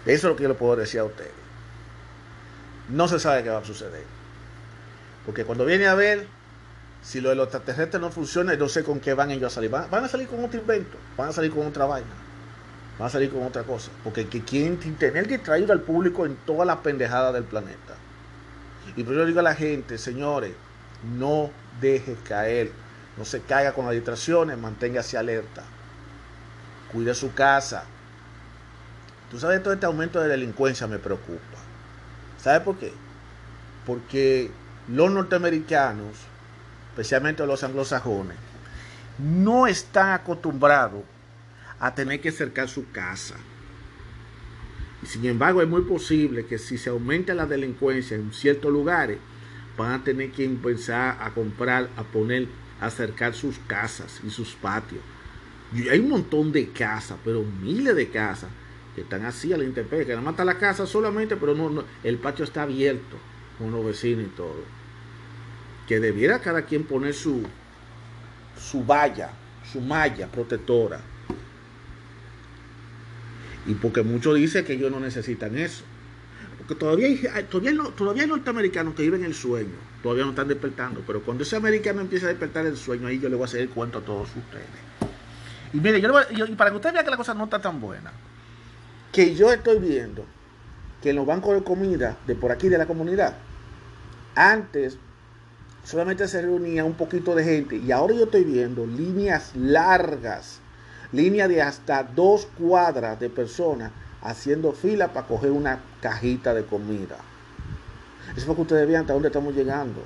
Eso 0.05 0.27
es 0.27 0.31
lo 0.31 0.35
que 0.35 0.43
yo 0.43 0.49
le 0.49 0.55
puedo 0.55 0.75
decir 0.75 0.99
a 0.99 1.05
ustedes. 1.05 1.31
No 2.89 3.07
se 3.07 3.19
sabe 3.19 3.43
qué 3.43 3.49
va 3.49 3.59
a 3.59 3.65
suceder. 3.65 4.03
Porque 5.25 5.43
cuando 5.43 5.65
viene 5.65 5.87
a 5.87 5.95
ver, 5.95 6.27
si 7.05 7.21
lo 7.21 7.29
de 7.29 7.35
los 7.35 7.45
extraterrestres 7.45 8.01
no 8.01 8.09
funciona, 8.09 8.55
no 8.55 8.67
sé 8.67 8.83
con 8.83 8.99
qué 8.99 9.13
van 9.13 9.29
ellos 9.29 9.51
a 9.51 9.55
salir. 9.55 9.69
Van, 9.69 10.03
a 10.03 10.07
salir 10.07 10.27
con 10.27 10.43
otro 10.43 10.59
invento, 10.59 10.97
van 11.15 11.29
a 11.29 11.31
salir 11.31 11.51
con 11.51 11.67
otra 11.67 11.85
vaina, 11.85 12.09
van 12.97 13.07
a 13.07 13.11
salir 13.11 13.29
con 13.31 13.43
otra 13.43 13.61
cosa. 13.61 13.91
Porque 14.03 14.27
que 14.27 14.41
quieren 14.41 14.79
tener 14.97 15.27
que 15.27 15.37
traer 15.37 15.71
al 15.71 15.81
público 15.81 16.25
en 16.25 16.35
toda 16.35 16.65
la 16.65 16.81
pendejada 16.81 17.31
del 17.31 17.43
planeta. 17.43 17.93
Y 18.95 19.03
por 19.03 19.13
eso 19.13 19.25
digo 19.25 19.39
a 19.39 19.43
la 19.43 19.53
gente, 19.53 19.99
señores, 19.99 20.53
no 21.17 21.51
deje 21.79 22.15
caer 22.27 22.71
No 23.17 23.25
se 23.25 23.41
caiga 23.41 23.73
con 23.73 23.85
las 23.85 23.93
distracciones, 23.93 24.57
manténgase 24.57 25.15
alerta. 25.15 25.63
Cuide 26.91 27.13
su 27.13 27.33
casa. 27.33 27.83
Tú 29.29 29.37
sabes, 29.39 29.61
todo 29.61 29.73
este 29.73 29.85
aumento 29.85 30.19
de 30.19 30.27
delincuencia 30.27 30.87
me 30.87 30.97
preocupa. 30.97 31.59
¿Sabes 32.41 32.61
por 32.61 32.77
qué? 32.77 32.91
Porque 33.85 34.49
los 34.87 35.11
norteamericanos, 35.11 36.15
especialmente 36.95 37.45
los 37.45 37.62
anglosajones, 37.62 38.38
no 39.19 39.67
están 39.67 40.13
acostumbrados 40.13 41.03
a 41.77 41.93
tener 41.93 42.21
que 42.21 42.31
cercar 42.31 42.69
su 42.69 42.89
casa. 42.89 43.36
Y 45.03 45.08
sin 45.08 45.25
embargo, 45.25 45.62
es 45.62 45.67
muy 45.67 45.81
posible 45.81 46.45
que 46.45 46.58
si 46.58 46.77
se 46.77 46.89
aumenta 46.89 47.34
la 47.34 47.45
delincuencia 47.45 48.15
en 48.15 48.31
ciertos 48.31 48.71
lugares, 48.71 49.17
van 49.77 49.91
a 49.91 50.03
tener 50.05 50.31
que 50.31 50.45
empezar 50.45 51.17
a 51.19 51.31
comprar, 51.31 51.89
a 51.97 52.03
poner, 52.03 52.47
a 52.79 52.89
cercar 52.89 53.34
sus 53.34 53.60
casas 53.67 54.21
y 54.25 54.29
sus 54.29 54.53
patios. 54.53 55.01
Y 55.73 55.89
hay 55.89 55.99
un 55.99 56.08
montón 56.10 56.53
de 56.53 56.69
casas, 56.69 57.17
pero 57.25 57.43
miles 57.43 57.93
de 57.93 58.08
casas 58.08 58.49
que 58.95 59.01
están 59.01 59.25
así 59.25 59.51
a 59.51 59.58
la 59.58 59.65
intemperie, 59.65 60.05
que 60.05 60.15
nada 60.15 60.31
más 60.31 60.45
la 60.45 60.58
casa 60.58 60.88
solamente, 60.88 61.36
pero 61.36 61.55
no, 61.55 61.84
el 62.05 62.17
patio 62.19 62.45
está 62.45 62.63
abierto 62.63 63.17
con 63.58 63.69
los 63.69 63.86
vecinos 63.86 64.27
y 64.27 64.29
todo. 64.29 64.85
Que 65.88 66.00
debiera 66.00 66.39
cada 66.39 66.63
quien 66.63 66.84
poner 66.84 67.13
su, 67.13 67.43
su 68.60 68.84
valla, 68.84 69.30
su 69.71 69.82
malla 69.82 70.28
protectora. 70.28 71.00
Y 73.67 73.74
porque 73.76 74.02
muchos 74.02 74.36
dicen 74.36 74.65
que 74.65 74.74
ellos 74.74 74.91
no 74.91 75.00
necesitan 75.00 75.58
eso. 75.58 75.84
Porque 76.58 76.76
todavía 76.76 77.08
hay, 77.08 77.43
todavía, 77.43 77.74
todavía 77.95 78.24
hay 78.24 78.30
norteamericanos 78.30 78.95
que 78.95 79.04
viven 79.04 79.24
el 79.24 79.36
sueño, 79.36 79.76
todavía 80.02 80.24
no 80.24 80.32
están 80.32 80.48
despertando. 80.48 81.04
Pero 81.06 81.21
cuando 81.21 81.43
ese 81.43 81.56
americano 81.56 82.02
empieza 82.02 82.26
a 82.26 82.30
despertar 82.30 82.65
el 82.65 82.78
sueño, 82.78 83.08
ahí 83.08 83.19
yo 83.19 83.30
le 83.30 83.36
voy 83.36 83.43
a 83.43 83.45
hacer 83.45 83.62
el 83.62 83.69
cuento 83.69 84.00
a 84.00 84.02
todos 84.02 84.30
ustedes. 84.30 84.65
Y 85.74 85.78
mire, 85.78 86.00
yo, 86.02 86.10
y 86.32 86.56
para 86.56 86.69
que 86.69 86.78
ustedes 86.78 86.93
vean 86.93 87.06
que 87.06 87.12
la 87.12 87.17
cosa 87.17 87.34
no 87.34 87.43
está 87.43 87.60
tan 87.60 87.80
buena, 87.82 88.12
que 89.12 89.36
yo 89.36 89.52
estoy 89.52 89.80
viendo 89.80 90.26
que 91.02 91.12
en 91.12 91.17
los 91.17 91.26
bancos 91.26 91.54
de 91.54 91.63
comida 91.63 92.17
de 92.26 92.36
por 92.36 92.52
aquí 92.52 92.69
de 92.69 92.78
la 92.78 92.86
comunidad, 92.86 93.38
antes 94.36 94.98
solamente 95.86 96.28
se 96.28 96.41
reunía 96.41 96.84
un 96.84 96.95
poquito 96.95 97.36
de 97.36 97.43
gente 97.43 97.78
y 97.78 97.91
ahora 97.91 98.15
yo 98.15 98.24
estoy 98.24 98.43
viendo 98.43 98.86
líneas 98.88 99.56
largas, 99.56 100.60
líneas 101.12 101.48
de 101.48 101.62
hasta 101.62 102.04
dos 102.04 102.48
cuadras 102.58 103.19
de 103.19 103.30
personas 103.30 103.91
haciendo 104.21 104.71
fila 104.71 105.13
para 105.13 105.28
coger 105.28 105.52
una 105.52 105.80
cajita 106.02 106.56
de 106.56 106.65
comida. 106.65 107.17
Eso 108.32 108.39
es 108.39 108.45
porque 108.45 108.63
ustedes 108.63 108.88
vean 108.88 109.02
hasta 109.02 109.13
dónde 109.13 109.28
estamos 109.28 109.54
llegando. 109.54 110.02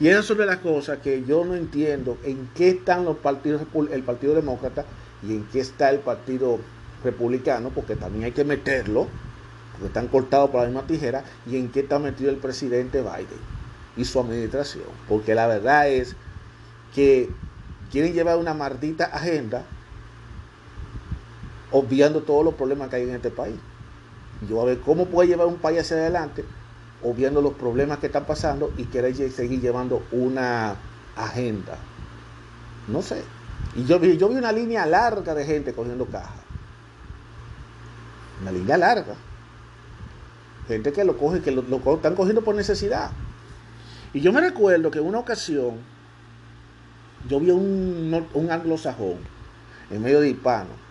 Y 0.00 0.08
eso 0.08 0.20
es 0.20 0.30
una 0.30 0.40
de 0.40 0.46
las 0.46 0.60
cosas 0.60 0.98
que 1.00 1.22
yo 1.24 1.44
no 1.44 1.54
entiendo 1.54 2.16
en 2.24 2.48
qué 2.54 2.70
están 2.70 3.04
los 3.04 3.18
partidos, 3.18 3.62
el 3.90 4.02
Partido 4.02 4.34
Demócrata 4.34 4.86
y 5.22 5.32
en 5.32 5.44
qué 5.52 5.60
está 5.60 5.90
el 5.90 5.98
Partido 5.98 6.58
Republicano, 7.04 7.70
porque 7.74 7.96
también 7.96 8.24
hay 8.24 8.32
que 8.32 8.44
meterlo, 8.44 9.08
porque 9.72 9.88
están 9.88 10.08
cortados 10.08 10.50
por 10.50 10.60
la 10.60 10.66
misma 10.66 10.86
tijera, 10.86 11.24
y 11.46 11.56
en 11.56 11.68
qué 11.70 11.80
está 11.80 11.98
metido 11.98 12.30
el 12.30 12.36
presidente 12.36 13.02
Biden 13.02 13.61
y 13.96 14.04
su 14.04 14.20
administración. 14.20 14.84
Porque 15.08 15.34
la 15.34 15.46
verdad 15.46 15.88
es 15.88 16.16
que 16.94 17.30
quieren 17.90 18.12
llevar 18.12 18.38
una 18.38 18.54
maldita 18.54 19.04
agenda 19.04 19.64
obviando 21.70 22.22
todos 22.22 22.44
los 22.44 22.54
problemas 22.54 22.88
que 22.88 22.96
hay 22.96 23.02
en 23.02 23.14
este 23.14 23.30
país. 23.30 23.56
Yo 24.48 24.60
a 24.60 24.64
ver 24.64 24.80
cómo 24.80 25.06
puede 25.06 25.28
llevar 25.28 25.46
un 25.46 25.56
país 25.56 25.80
hacia 25.80 25.96
adelante 25.96 26.44
obviando 27.02 27.42
los 27.42 27.54
problemas 27.54 27.98
que 27.98 28.06
están 28.06 28.24
pasando 28.24 28.72
y 28.76 28.84
querer 28.84 29.14
seguir 29.14 29.60
llevando 29.60 30.02
una 30.12 30.76
agenda. 31.16 31.76
No 32.88 33.02
sé. 33.02 33.22
Y 33.74 33.84
yo 33.84 33.98
vi, 33.98 34.16
yo 34.16 34.28
vi 34.28 34.36
una 34.36 34.52
línea 34.52 34.86
larga 34.86 35.34
de 35.34 35.44
gente 35.44 35.72
cogiendo 35.72 36.06
cajas. 36.06 36.30
Una 38.40 38.52
línea 38.52 38.76
larga. 38.76 39.14
Gente 40.68 40.92
que 40.92 41.04
lo 41.04 41.18
coge, 41.18 41.40
que 41.40 41.50
lo 41.50 41.94
están 41.94 42.14
cogiendo 42.14 42.42
por 42.42 42.54
necesidad. 42.54 43.10
Y 44.14 44.20
yo 44.20 44.32
me 44.32 44.40
recuerdo 44.40 44.90
que 44.90 44.98
en 44.98 45.06
una 45.06 45.18
ocasión 45.18 45.76
yo 47.28 47.40
vi 47.40 47.50
un, 47.50 48.26
un 48.34 48.50
anglosajón 48.50 49.16
en 49.90 50.02
medio 50.02 50.20
de 50.20 50.30
hispanos 50.30 50.82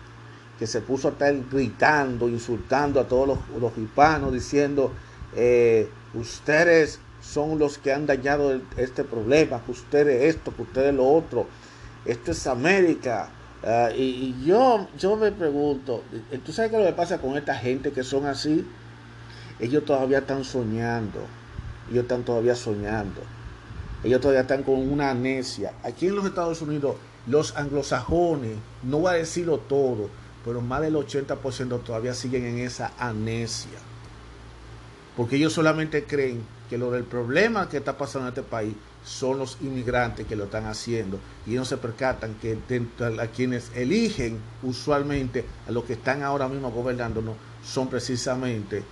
que 0.58 0.66
se 0.66 0.80
puso 0.80 1.08
a 1.08 1.10
estar 1.10 1.34
gritando, 1.50 2.28
insultando 2.28 3.00
a 3.00 3.08
todos 3.08 3.36
los, 3.60 3.76
hispanos, 3.76 4.32
diciendo, 4.32 4.92
eh, 5.34 5.88
ustedes 6.14 7.00
son 7.20 7.58
los 7.58 7.78
que 7.78 7.92
han 7.92 8.06
dañado 8.06 8.60
este 8.76 9.02
problema, 9.02 9.60
que 9.64 9.72
ustedes 9.72 10.34
esto, 10.34 10.54
que 10.54 10.62
ustedes 10.62 10.94
lo 10.94 11.08
otro, 11.08 11.48
esto 12.04 12.30
es 12.30 12.46
América. 12.46 13.28
Ah, 13.64 13.90
y, 13.92 14.40
yo, 14.44 14.86
yo 14.96 15.16
me 15.16 15.32
pregunto, 15.32 16.04
¿tú 16.44 16.52
sabes 16.52 16.70
qué 16.70 16.76
es 16.76 16.82
lo 16.82 16.88
que 16.88 16.96
pasa 16.96 17.18
con 17.18 17.36
esta 17.36 17.56
gente 17.56 17.90
que 17.90 18.04
son 18.04 18.26
así? 18.26 18.64
Ellos 19.58 19.84
todavía 19.84 20.18
están 20.18 20.44
soñando 20.44 21.20
ellos 21.92 22.04
están 22.04 22.24
todavía 22.24 22.54
soñando. 22.54 23.20
Ellos 24.02 24.20
todavía 24.20 24.40
están 24.40 24.62
con 24.62 24.76
una 24.76 25.10
amnesia. 25.10 25.74
Aquí 25.84 26.08
en 26.08 26.16
los 26.16 26.24
Estados 26.24 26.60
Unidos, 26.62 26.96
los 27.26 27.56
anglosajones, 27.56 28.56
no 28.82 28.98
voy 28.98 29.10
a 29.10 29.16
decirlo 29.16 29.58
todo, 29.58 30.08
pero 30.44 30.60
más 30.60 30.80
del 30.80 30.94
80% 30.94 31.82
todavía 31.82 32.14
siguen 32.14 32.44
en 32.46 32.58
esa 32.58 32.92
amnesia. 32.98 33.78
Porque 35.16 35.36
ellos 35.36 35.52
solamente 35.52 36.04
creen 36.04 36.42
que 36.68 36.78
lo 36.78 36.90
del 36.90 37.04
problema 37.04 37.68
que 37.68 37.76
está 37.76 37.96
pasando 37.98 38.28
en 38.28 38.32
este 38.32 38.42
país 38.42 38.74
son 39.04 39.38
los 39.38 39.58
inmigrantes 39.60 40.26
que 40.26 40.36
lo 40.36 40.44
están 40.44 40.64
haciendo 40.66 41.18
y 41.46 41.50
no 41.50 41.64
se 41.64 41.76
percatan 41.76 42.36
que 42.40 42.56
a 43.20 43.26
quienes 43.26 43.70
eligen 43.74 44.38
usualmente 44.62 45.44
a 45.68 45.70
los 45.70 45.84
que 45.84 45.92
están 45.94 46.22
ahora 46.22 46.48
mismo 46.48 46.70
gobernándonos 46.70 47.36
son 47.62 47.88
precisamente 47.88 48.82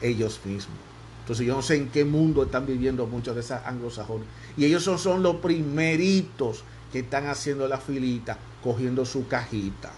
ellos 0.00 0.40
mismos. 0.44 0.93
Entonces 1.24 1.46
yo 1.46 1.56
no 1.56 1.62
sé 1.62 1.76
en 1.76 1.88
qué 1.88 2.04
mundo 2.04 2.42
están 2.42 2.66
viviendo 2.66 3.06
muchos 3.06 3.34
de 3.34 3.40
esas 3.40 3.64
anglosajones. 3.64 4.26
Y 4.58 4.66
ellos 4.66 4.82
son, 4.82 5.22
los 5.22 5.36
primeritos 5.36 6.64
que 6.92 6.98
están 6.98 7.28
haciendo 7.28 7.66
la 7.66 7.78
filita, 7.78 8.36
cogiendo 8.62 9.06
su 9.06 9.26
cajita. 9.26 9.90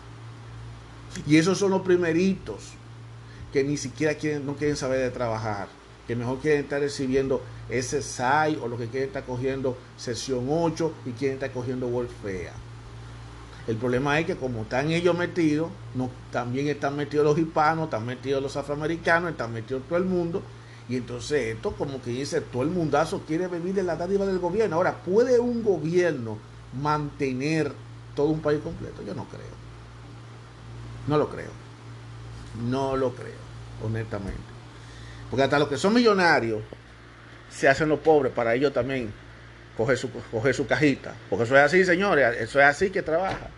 Y 1.26 1.36
esos 1.36 1.58
son 1.58 1.72
los 1.72 1.82
primeritos 1.82 2.74
que 3.52 3.64
ni 3.64 3.76
siquiera 3.76 4.14
quieren, 4.14 4.46
no 4.46 4.54
quieren 4.54 4.76
saber 4.76 5.00
de 5.00 5.10
trabajar. 5.10 5.66
Que 6.06 6.14
mejor 6.14 6.38
quieren 6.38 6.60
estar 6.60 6.78
recibiendo 6.78 7.42
ese 7.68 8.02
SAI 8.02 8.60
o 8.62 8.68
lo 8.68 8.78
que 8.78 8.86
quieren 8.86 9.08
estar 9.08 9.24
cogiendo 9.24 9.76
sesión 9.96 10.46
8 10.48 10.92
y 11.06 11.10
quieren 11.10 11.38
estar 11.38 11.50
cogiendo 11.50 11.88
Wolfea. 11.88 12.52
El 13.66 13.74
problema 13.78 14.20
es 14.20 14.26
que 14.26 14.36
como 14.36 14.62
están 14.62 14.92
ellos 14.92 15.18
metidos, 15.18 15.70
también 16.30 16.68
están 16.68 16.94
metidos 16.94 17.26
los 17.26 17.36
hispanos, 17.36 17.86
están 17.86 18.06
metidos 18.06 18.40
los 18.40 18.56
afroamericanos, 18.56 19.32
están 19.32 19.52
metidos 19.52 19.82
todo 19.88 19.98
el 19.98 20.04
mundo 20.04 20.40
y 20.88 20.96
entonces 20.96 21.56
esto 21.56 21.72
como 21.72 22.00
que 22.00 22.10
dice, 22.10 22.40
todo 22.40 22.62
el 22.62 22.70
mundazo 22.70 23.22
quiere 23.26 23.48
vivir 23.48 23.74
de 23.74 23.82
la 23.82 23.96
dádiva 23.96 24.24
del 24.24 24.38
gobierno. 24.38 24.76
Ahora, 24.76 24.94
¿puede 25.02 25.40
un 25.40 25.62
gobierno 25.64 26.38
mantener 26.80 27.72
todo 28.14 28.28
un 28.28 28.40
país 28.40 28.60
completo? 28.62 29.02
Yo 29.02 29.14
no 29.14 29.24
creo. 29.24 29.56
No 31.08 31.18
lo 31.18 31.28
creo. 31.28 31.50
No 32.68 32.96
lo 32.96 33.14
creo, 33.14 33.34
honestamente. 33.82 34.40
Porque 35.28 35.42
hasta 35.42 35.58
los 35.58 35.68
que 35.68 35.76
son 35.76 35.92
millonarios 35.92 36.62
se 37.50 37.68
hacen 37.68 37.88
los 37.88 37.98
pobres 37.98 38.32
para 38.32 38.54
ellos 38.54 38.72
también 38.72 39.12
coger 39.76 39.98
su, 39.98 40.10
coger 40.30 40.54
su 40.54 40.66
cajita. 40.68 41.14
Porque 41.28 41.44
eso 41.44 41.56
es 41.56 41.62
así, 41.62 41.84
señores. 41.84 42.36
Eso 42.38 42.60
es 42.60 42.66
así 42.66 42.90
que 42.90 43.02
trabaja. 43.02 43.48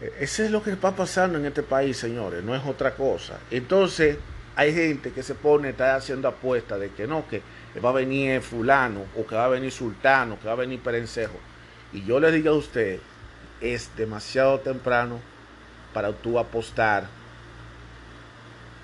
E, 0.00 0.12
Eso 0.20 0.42
es 0.42 0.50
lo 0.50 0.62
que 0.62 0.72
está 0.72 0.94
pasando 0.94 1.38
en 1.38 1.46
este 1.46 1.62
país, 1.62 1.96
señores. 1.96 2.44
No 2.44 2.54
es 2.54 2.62
otra 2.66 2.94
cosa. 2.94 3.38
Entonces, 3.50 4.18
hay 4.54 4.74
gente 4.74 5.12
que 5.12 5.22
se 5.22 5.34
pone, 5.34 5.70
está 5.70 5.96
haciendo 5.96 6.28
apuestas 6.28 6.78
de 6.78 6.90
que 6.90 7.06
no, 7.06 7.26
que 7.28 7.42
va 7.82 7.90
a 7.90 7.94
venir 7.94 8.40
fulano, 8.42 9.04
o 9.16 9.26
que 9.26 9.34
va 9.34 9.46
a 9.46 9.48
venir 9.48 9.72
sultano, 9.72 10.38
que 10.38 10.46
va 10.46 10.52
a 10.52 10.56
venir 10.56 10.80
perencejo. 10.80 11.38
Y 11.92 12.04
yo 12.04 12.20
le 12.20 12.30
digo 12.30 12.50
a 12.50 12.56
usted, 12.56 13.00
es 13.60 13.94
demasiado 13.96 14.60
temprano 14.60 15.20
para 15.94 16.12
tú 16.12 16.38
apostar 16.38 17.06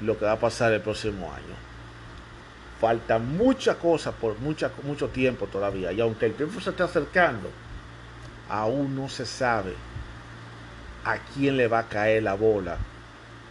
lo 0.01 0.19
que 0.19 0.25
va 0.25 0.33
a 0.33 0.41
pasar 0.41 0.73
el 0.73 0.81
próximo 0.81 1.33
año. 1.33 1.69
Falta 2.81 3.19
mucha 3.19 3.75
cosa 3.75 4.13
por 4.13 4.39
mucho 4.39 5.09
tiempo 5.09 5.47
todavía. 5.47 5.91
Y 5.93 6.01
aunque 6.01 6.27
el 6.27 6.35
tiempo 6.35 6.61
se 6.61 6.71
está 6.71 6.85
acercando, 6.85 7.51
aún 8.49 8.95
no 8.95 9.09
se 9.09 9.27
sabe 9.27 9.75
a 11.05 11.19
quién 11.19 11.57
le 11.57 11.67
va 11.67 11.81
a 11.81 11.89
caer 11.89 12.23
la 12.23 12.35
bola 12.35 12.79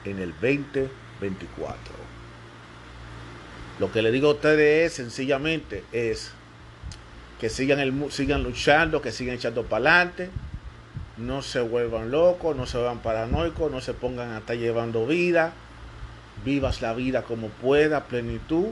en 0.06 0.20
el 0.20 0.32
2024. 0.32 2.07
Lo 3.80 3.92
que 3.92 4.02
le 4.02 4.12
digo 4.12 4.30
a 4.30 4.34
ustedes 4.34 4.92
es 4.92 4.94
sencillamente 4.94 5.84
es 5.92 6.32
que 7.40 7.50
sigan, 7.50 7.80
el, 7.80 8.12
sigan 8.12 8.44
luchando, 8.44 9.02
que 9.02 9.12
sigan 9.12 9.36
echando 9.36 9.63
para 9.63 9.86
adelante, 9.86 10.30
no 11.18 11.42
se 11.44 11.62
vuelvan 11.62 12.10
locos, 12.10 12.56
no 12.56 12.66
se 12.66 12.78
vuelvan 12.78 13.00
paranoicos, 13.00 13.72
no 13.72 13.82
se 13.82 13.94
pongan 13.94 14.32
a 14.32 14.40
estar 14.40 14.58
llevando 14.58 15.06
vida, 15.06 15.54
vivas 16.44 16.82
la 16.82 16.94
vida 16.94 17.24
como 17.24 17.50
pueda, 17.50 18.06
plenitud, 18.06 18.70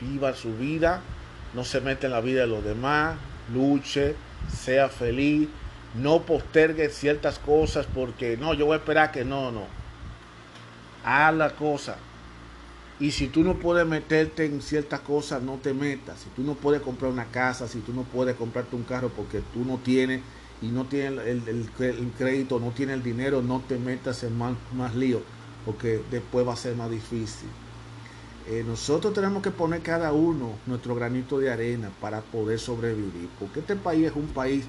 viva 0.00 0.34
su 0.34 0.56
vida, 0.56 1.00
no 1.54 1.64
se 1.64 1.80
mete 1.80 2.06
en 2.06 2.12
la 2.12 2.20
vida 2.20 2.40
de 2.42 2.46
los 2.48 2.64
demás, 2.64 3.16
luche, 3.52 4.16
sea 4.52 4.88
feliz, 4.88 5.48
no 5.94 6.22
postergue 6.22 6.88
ciertas 6.90 7.38
cosas 7.38 7.86
porque 7.92 8.36
no, 8.36 8.54
yo 8.54 8.66
voy 8.66 8.74
a 8.74 8.78
esperar 8.78 9.12
que 9.12 9.24
no, 9.24 9.52
no. 9.52 9.66
Haz 11.04 11.34
la 11.34 11.50
cosa. 11.50 11.96
Y 13.00 13.12
si 13.12 13.28
tú 13.28 13.44
no 13.44 13.54
puedes 13.54 13.86
meterte 13.86 14.44
en 14.44 14.60
ciertas 14.60 15.00
cosas, 15.00 15.42
no 15.42 15.54
te 15.54 15.72
metas. 15.72 16.20
Si 16.20 16.30
tú 16.30 16.42
no 16.42 16.54
puedes 16.54 16.82
comprar 16.82 17.12
una 17.12 17.26
casa, 17.26 17.68
si 17.68 17.78
tú 17.80 17.92
no 17.92 18.02
puedes 18.02 18.34
comprarte 18.34 18.74
un 18.74 18.82
carro 18.82 19.10
porque 19.10 19.40
tú 19.52 19.64
no 19.64 19.78
tienes 19.78 20.20
y 20.60 20.66
no 20.66 20.84
tienes 20.86 21.24
el, 21.26 21.70
crédito, 22.18 22.58
no 22.58 22.72
tienes 22.72 22.96
el 22.96 23.02
dinero, 23.04 23.40
no 23.40 23.60
te 23.60 23.78
metas 23.78 24.24
en 24.24 24.36
más, 24.36 24.54
más 24.74 24.96
lío 24.96 25.22
porque 25.68 26.00
después 26.10 26.48
va 26.48 26.54
a 26.54 26.56
ser 26.56 26.74
más 26.76 26.90
difícil. 26.90 27.48
Eh, 28.48 28.64
nosotros 28.66 29.12
tenemos 29.12 29.42
que 29.42 29.50
poner 29.50 29.82
cada 29.82 30.12
uno 30.14 30.52
nuestro 30.66 30.94
granito 30.94 31.38
de 31.38 31.52
arena 31.52 31.90
para 32.00 32.22
poder 32.22 32.58
sobrevivir, 32.58 33.28
porque 33.38 33.60
este 33.60 33.76
país 33.76 34.06
es 34.06 34.16
un 34.16 34.28
país 34.28 34.64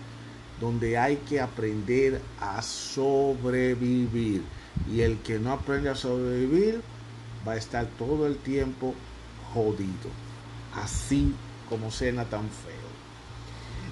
donde 0.59 0.97
hay 0.97 1.15
que 1.17 1.39
aprender 1.39 2.19
a 2.41 2.61
sobrevivir. 2.61 4.43
Y 4.91 4.99
el 5.01 5.19
que 5.19 5.39
no 5.39 5.53
aprende 5.53 5.87
a 5.87 5.95
sobrevivir 5.95 6.81
va 7.47 7.53
a 7.53 7.57
estar 7.57 7.85
todo 7.97 8.27
el 8.27 8.37
tiempo 8.37 8.93
jodido. 9.53 10.09
Así 10.75 11.33
como 11.67 11.91
cena 11.91 12.25
tan 12.25 12.49
feo. 12.49 12.89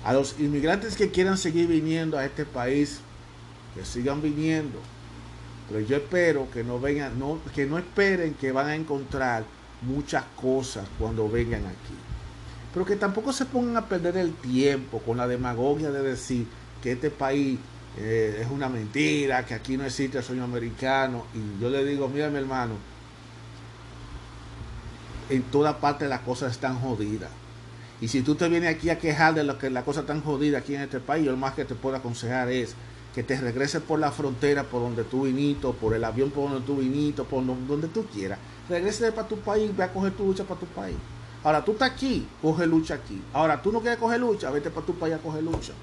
A 0.03 0.13
los 0.13 0.39
inmigrantes 0.39 0.95
que 0.95 1.11
quieran 1.11 1.37
seguir 1.37 1.67
viniendo 1.67 2.17
a 2.17 2.25
este 2.25 2.45
país, 2.45 2.99
que 3.75 3.85
sigan 3.85 4.21
viniendo. 4.21 4.79
Pero 5.67 5.81
yo 5.81 5.97
espero 5.97 6.49
que 6.51 6.63
no 6.63 6.79
vengan, 6.79 7.19
no, 7.19 7.39
que 7.53 7.65
no 7.65 7.77
esperen 7.77 8.33
que 8.35 8.51
van 8.51 8.67
a 8.67 8.75
encontrar 8.75 9.43
muchas 9.81 10.23
cosas 10.39 10.87
cuando 10.97 11.29
vengan 11.29 11.65
aquí. 11.65 11.95
Pero 12.73 12.85
que 12.85 12.95
tampoco 12.95 13.33
se 13.33 13.45
pongan 13.45 13.77
a 13.77 13.85
perder 13.85 14.17
el 14.17 14.33
tiempo 14.33 14.99
con 14.99 15.17
la 15.17 15.27
demagogia 15.27 15.91
de 15.91 16.01
decir 16.01 16.47
que 16.81 16.93
este 16.93 17.09
país 17.09 17.59
eh, 17.97 18.39
es 18.41 18.51
una 18.51 18.69
mentira, 18.69 19.45
que 19.45 19.55
aquí 19.55 19.77
no 19.77 19.85
existe 19.85 20.19
el 20.19 20.23
sueño 20.23 20.43
americano. 20.43 21.25
Y 21.33 21.61
yo 21.61 21.69
le 21.69 21.83
digo, 21.83 22.07
mira 22.07 22.29
mi 22.29 22.37
hermano, 22.37 22.75
en 25.29 25.43
toda 25.43 25.79
parte 25.79 26.07
las 26.07 26.21
cosas 26.21 26.51
están 26.51 26.79
jodidas. 26.79 27.29
Y 27.99 28.09
si 28.09 28.21
tú 28.21 28.35
te 28.35 28.47
vienes 28.47 28.75
aquí 28.75 28.89
a 28.89 28.99
quejar 28.99 29.33
de 29.33 29.43
lo 29.43 29.57
que 29.57 29.69
la 29.69 29.83
cosa 29.83 30.05
tan 30.05 30.21
jodida 30.21 30.59
aquí 30.59 30.75
en 30.75 30.81
este 30.81 30.99
país, 30.99 31.25
yo 31.25 31.31
lo 31.31 31.37
más 31.37 31.53
que 31.53 31.65
te 31.65 31.75
puedo 31.75 31.95
aconsejar 31.95 32.49
es 32.49 32.75
que 33.15 33.23
te 33.23 33.35
regreses 33.39 33.81
por 33.81 33.99
la 33.99 34.11
frontera, 34.11 34.63
por 34.63 34.81
donde 34.81 35.03
tú 35.03 35.23
viniste, 35.23 35.67
por 35.69 35.95
el 35.95 36.03
avión 36.03 36.29
por 36.29 36.51
donde 36.51 36.65
tú 36.65 36.77
viniste, 36.77 37.23
por 37.23 37.43
donde 37.43 37.87
tú 37.87 38.05
quieras. 38.05 38.37
Regrese 38.69 39.11
para 39.11 39.27
tu 39.27 39.39
país, 39.39 39.75
ve 39.75 39.83
a 39.83 39.91
coger 39.91 40.13
tu 40.13 40.25
lucha 40.25 40.43
para 40.43 40.59
tu 40.59 40.67
país. 40.67 40.95
Ahora 41.43 41.65
tú 41.65 41.71
estás 41.71 41.91
aquí, 41.91 42.27
coge 42.41 42.67
lucha 42.67 42.95
aquí. 42.95 43.21
Ahora 43.33 43.61
tú 43.61 43.71
no 43.71 43.81
quieres 43.81 43.97
coger 43.97 44.19
lucha, 44.19 44.51
vete 44.51 44.69
para 44.69 44.85
tu 44.85 44.93
país 44.93 45.15
a 45.15 45.17
coger 45.17 45.43
lucha. 45.43 45.73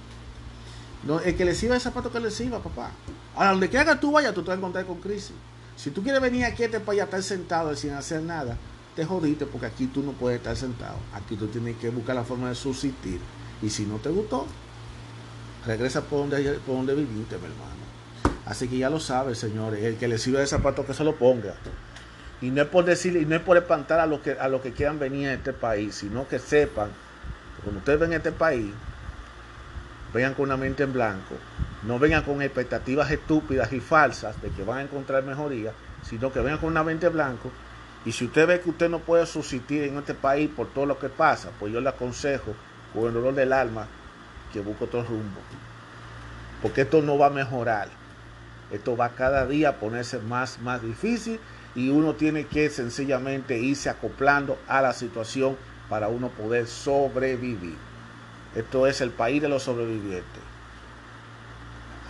El 1.24 1.36
que 1.36 1.44
le 1.44 1.54
sirva 1.54 1.74
el 1.74 1.80
zapato 1.80 2.10
que 2.10 2.20
le 2.20 2.30
sirva, 2.30 2.60
papá. 2.60 2.90
Ahora, 3.36 3.50
donde 3.50 3.68
quiera 3.68 3.84
que 3.84 4.00
tú 4.00 4.12
vayas, 4.12 4.32
tú 4.32 4.42
te 4.42 4.48
vas 4.48 4.56
a 4.56 4.58
encontrar 4.58 4.86
con 4.86 5.00
crisis. 5.00 5.32
Si 5.76 5.90
tú 5.90 6.02
quieres 6.02 6.22
venir 6.22 6.44
aquí 6.44 6.62
a 6.62 6.66
este 6.66 6.80
país 6.80 7.00
a 7.00 7.04
estar 7.04 7.22
sentado 7.22 7.74
sin 7.76 7.90
hacer 7.90 8.22
nada, 8.22 8.56
te 8.94 9.04
jodiste 9.04 9.46
porque 9.46 9.66
aquí 9.66 9.86
tú 9.86 10.02
no 10.02 10.12
puedes 10.12 10.38
estar 10.38 10.56
sentado. 10.56 10.96
Aquí 11.12 11.36
tú 11.36 11.46
tienes 11.48 11.76
que 11.76 11.90
buscar 11.90 12.14
la 12.14 12.24
forma 12.24 12.48
de 12.48 12.54
subsistir. 12.54 13.20
Y 13.62 13.70
si 13.70 13.86
no 13.86 13.96
te 13.96 14.10
gustó, 14.10 14.46
regresa 15.66 16.02
por 16.02 16.20
donde, 16.20 16.54
por 16.66 16.76
donde 16.76 16.94
viviste, 16.94 17.36
mi 17.38 17.44
hermano. 17.44 17.84
Así 18.46 18.68
que 18.68 18.78
ya 18.78 18.90
lo 18.90 19.00
sabes, 19.00 19.38
señores. 19.38 19.82
El 19.82 19.96
que 19.96 20.08
le 20.08 20.18
sirva 20.18 20.40
el 20.40 20.48
zapato 20.48 20.86
que 20.86 20.94
se 20.94 21.04
lo 21.04 21.16
ponga. 21.16 21.54
Y 22.40 22.50
no 22.50 22.62
es 22.62 22.68
por 22.68 22.84
decir, 22.84 23.16
y 23.16 23.24
no 23.24 23.36
es 23.36 23.42
por 23.42 23.56
espantar 23.56 24.00
a 24.00 24.06
los 24.06 24.20
que, 24.20 24.32
a 24.32 24.48
los 24.48 24.60
que 24.60 24.72
quieran 24.72 24.98
venir 24.98 25.28
a 25.28 25.34
este 25.34 25.52
país, 25.52 25.94
sino 25.94 26.28
que 26.28 26.38
sepan 26.38 26.90
cuando 27.64 27.78
ustedes 27.78 27.98
ven 27.98 28.12
a 28.12 28.16
este 28.16 28.32
país, 28.32 28.70
vengan 30.12 30.34
con 30.34 30.44
una 30.44 30.58
mente 30.58 30.82
en 30.82 30.92
blanco, 30.92 31.34
no 31.84 31.98
vengan 31.98 32.22
con 32.22 32.42
expectativas 32.42 33.10
estúpidas 33.10 33.72
y 33.72 33.80
falsas 33.80 34.40
de 34.42 34.50
que 34.50 34.62
van 34.62 34.78
a 34.78 34.82
encontrar 34.82 35.22
mejoría, 35.24 35.72
sino 36.02 36.30
que 36.30 36.40
vengan 36.40 36.58
con 36.58 36.70
una 36.70 36.84
mente 36.84 37.06
en 37.06 37.14
blanco. 37.14 37.50
Y 38.04 38.12
si 38.12 38.26
usted 38.26 38.46
ve 38.46 38.60
que 38.60 38.70
usted 38.70 38.90
no 38.90 38.98
puede 38.98 39.26
subsistir 39.26 39.84
en 39.84 39.96
este 39.96 40.14
país 40.14 40.50
por 40.54 40.68
todo 40.68 40.86
lo 40.86 40.98
que 40.98 41.08
pasa, 41.08 41.50
pues 41.58 41.72
yo 41.72 41.80
le 41.80 41.88
aconsejo, 41.88 42.54
con 42.92 43.06
el 43.06 43.14
dolor 43.14 43.34
del 43.34 43.52
alma, 43.52 43.86
que 44.52 44.60
busque 44.60 44.84
otro 44.84 45.02
rumbo. 45.02 45.40
Porque 46.62 46.82
esto 46.82 47.02
no 47.02 47.18
va 47.18 47.26
a 47.26 47.30
mejorar. 47.30 47.88
Esto 48.70 48.96
va 48.96 49.10
cada 49.10 49.46
día 49.46 49.70
a 49.70 49.76
ponerse 49.76 50.18
más, 50.18 50.58
más 50.60 50.82
difícil 50.82 51.38
y 51.74 51.90
uno 51.90 52.14
tiene 52.14 52.46
que 52.46 52.70
sencillamente 52.70 53.58
irse 53.58 53.88
acoplando 53.88 54.58
a 54.68 54.80
la 54.80 54.92
situación 54.92 55.56
para 55.88 56.08
uno 56.08 56.28
poder 56.28 56.66
sobrevivir. 56.66 57.76
Esto 58.54 58.86
es 58.86 59.00
el 59.00 59.10
país 59.10 59.42
de 59.42 59.48
los 59.48 59.64
sobrevivientes. 59.64 60.42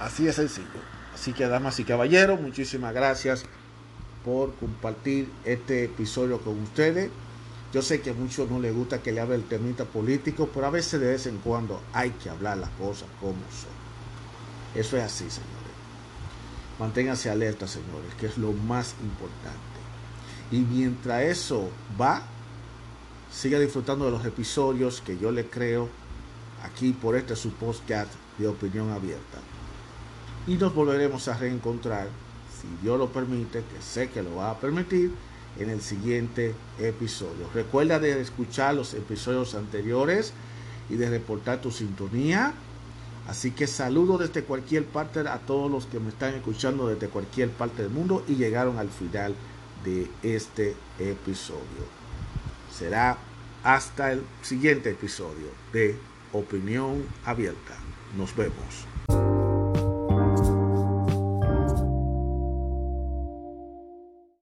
Así 0.01 0.29
es 0.29 0.37
sencillo. 0.37 0.67
Así 1.15 1.33
que, 1.33 1.47
damas 1.47 1.79
y 1.81 1.85
caballeros, 1.85 2.41
muchísimas 2.41 2.93
gracias 2.93 3.47
por 4.25 4.55
compartir 4.55 5.31
este 5.45 5.85
episodio 5.85 6.41
con 6.41 6.61
ustedes. 6.63 7.11
Yo 7.73 7.83
sé 7.83 8.01
que 8.01 8.11
a 8.11 8.15
muchos 8.15 8.51
no 8.51 8.61
les 8.61 8.75
gusta 8.75 9.03
que 9.03 9.13
le 9.13 9.21
hable 9.21 9.35
el 9.35 9.45
temita 9.45 9.85
político, 9.85 10.49
pero 10.53 10.67
a 10.67 10.71
veces 10.71 11.01
de 11.01 11.09
vez 11.09 11.27
en 11.27 11.39
cuando 11.39 11.81
hay 11.93 12.11
que 12.11 12.31
hablar 12.31 12.59
las 12.59 12.71
cosas 12.71 13.09
como 13.21 13.33
son. 13.33 14.81
Eso 14.81 14.97
es 14.97 15.03
así, 15.03 15.29
señores. 15.29 15.55
Manténganse 16.79 17.31
alerta, 17.31 17.67
señores, 17.67 18.15
que 18.19 18.27
es 18.27 18.39
lo 18.39 18.53
más 18.53 18.95
importante. 19.03 19.75
Y 20.51 20.59
mientras 20.59 21.23
eso 21.23 21.69
va, 22.01 22.23
siga 23.33 23.59
disfrutando 23.59 24.05
de 24.05 24.13
los 24.13 24.25
episodios 24.25 25.01
que 25.01 25.19
yo 25.19 25.31
le 25.31 25.47
creo 25.47 25.89
aquí 26.63 26.93
por 26.93 27.17
este 27.17 27.37
su 27.37 27.53
podcast 27.53 28.13
de 28.39 28.49
opinión 28.49 28.91
abierta. 28.91 29.39
Y 30.47 30.55
nos 30.55 30.75
volveremos 30.75 31.27
a 31.29 31.37
reencontrar, 31.37 32.09
si 32.65 32.83
Dios 32.83 32.99
lo 32.99 33.09
permite, 33.09 33.61
que 33.61 33.83
sé 33.83 34.09
que 34.09 34.23
lo 34.23 34.37
va 34.37 34.51
a 34.51 34.59
permitir, 34.59 35.13
en 35.59 35.71
el 35.71 35.81
siguiente 35.81 36.55
episodio. 36.79 37.49
Recuerda 37.55 37.99
de 37.99 38.21
escuchar 38.21 38.75
los 38.75 38.95
episodios 38.95 39.55
anteriores 39.55 40.33
y 40.91 40.97
de 40.97 41.09
reportar 41.11 41.61
tu 41.61 41.71
sintonía. 41.71 42.55
Así 43.29 43.53
que 43.53 43.67
saludo 43.67 44.19
desde 44.19 44.43
cualquier 44.45 44.85
parte 44.85 45.21
a 45.21 45.39
todos 45.39 45.71
los 45.71 45.87
que 45.87 46.01
me 46.01 46.09
están 46.09 46.35
escuchando 46.35 46.89
desde 46.89 47.09
cualquier 47.09 47.51
parte 47.51 47.83
del 47.83 47.91
mundo 47.91 48.25
y 48.29 48.35
llegaron 48.35 48.79
al 48.79 48.89
final 48.89 49.35
de 49.85 50.09
este 50.23 50.75
episodio. 50.99 51.63
Será 52.77 53.17
hasta 53.63 54.13
el 54.13 54.23
siguiente 54.43 54.91
episodio 54.91 55.47
de 55.73 55.97
opinión 56.33 57.05
abierta. 57.25 57.77
Nos 58.17 58.35
vemos. 58.37 58.94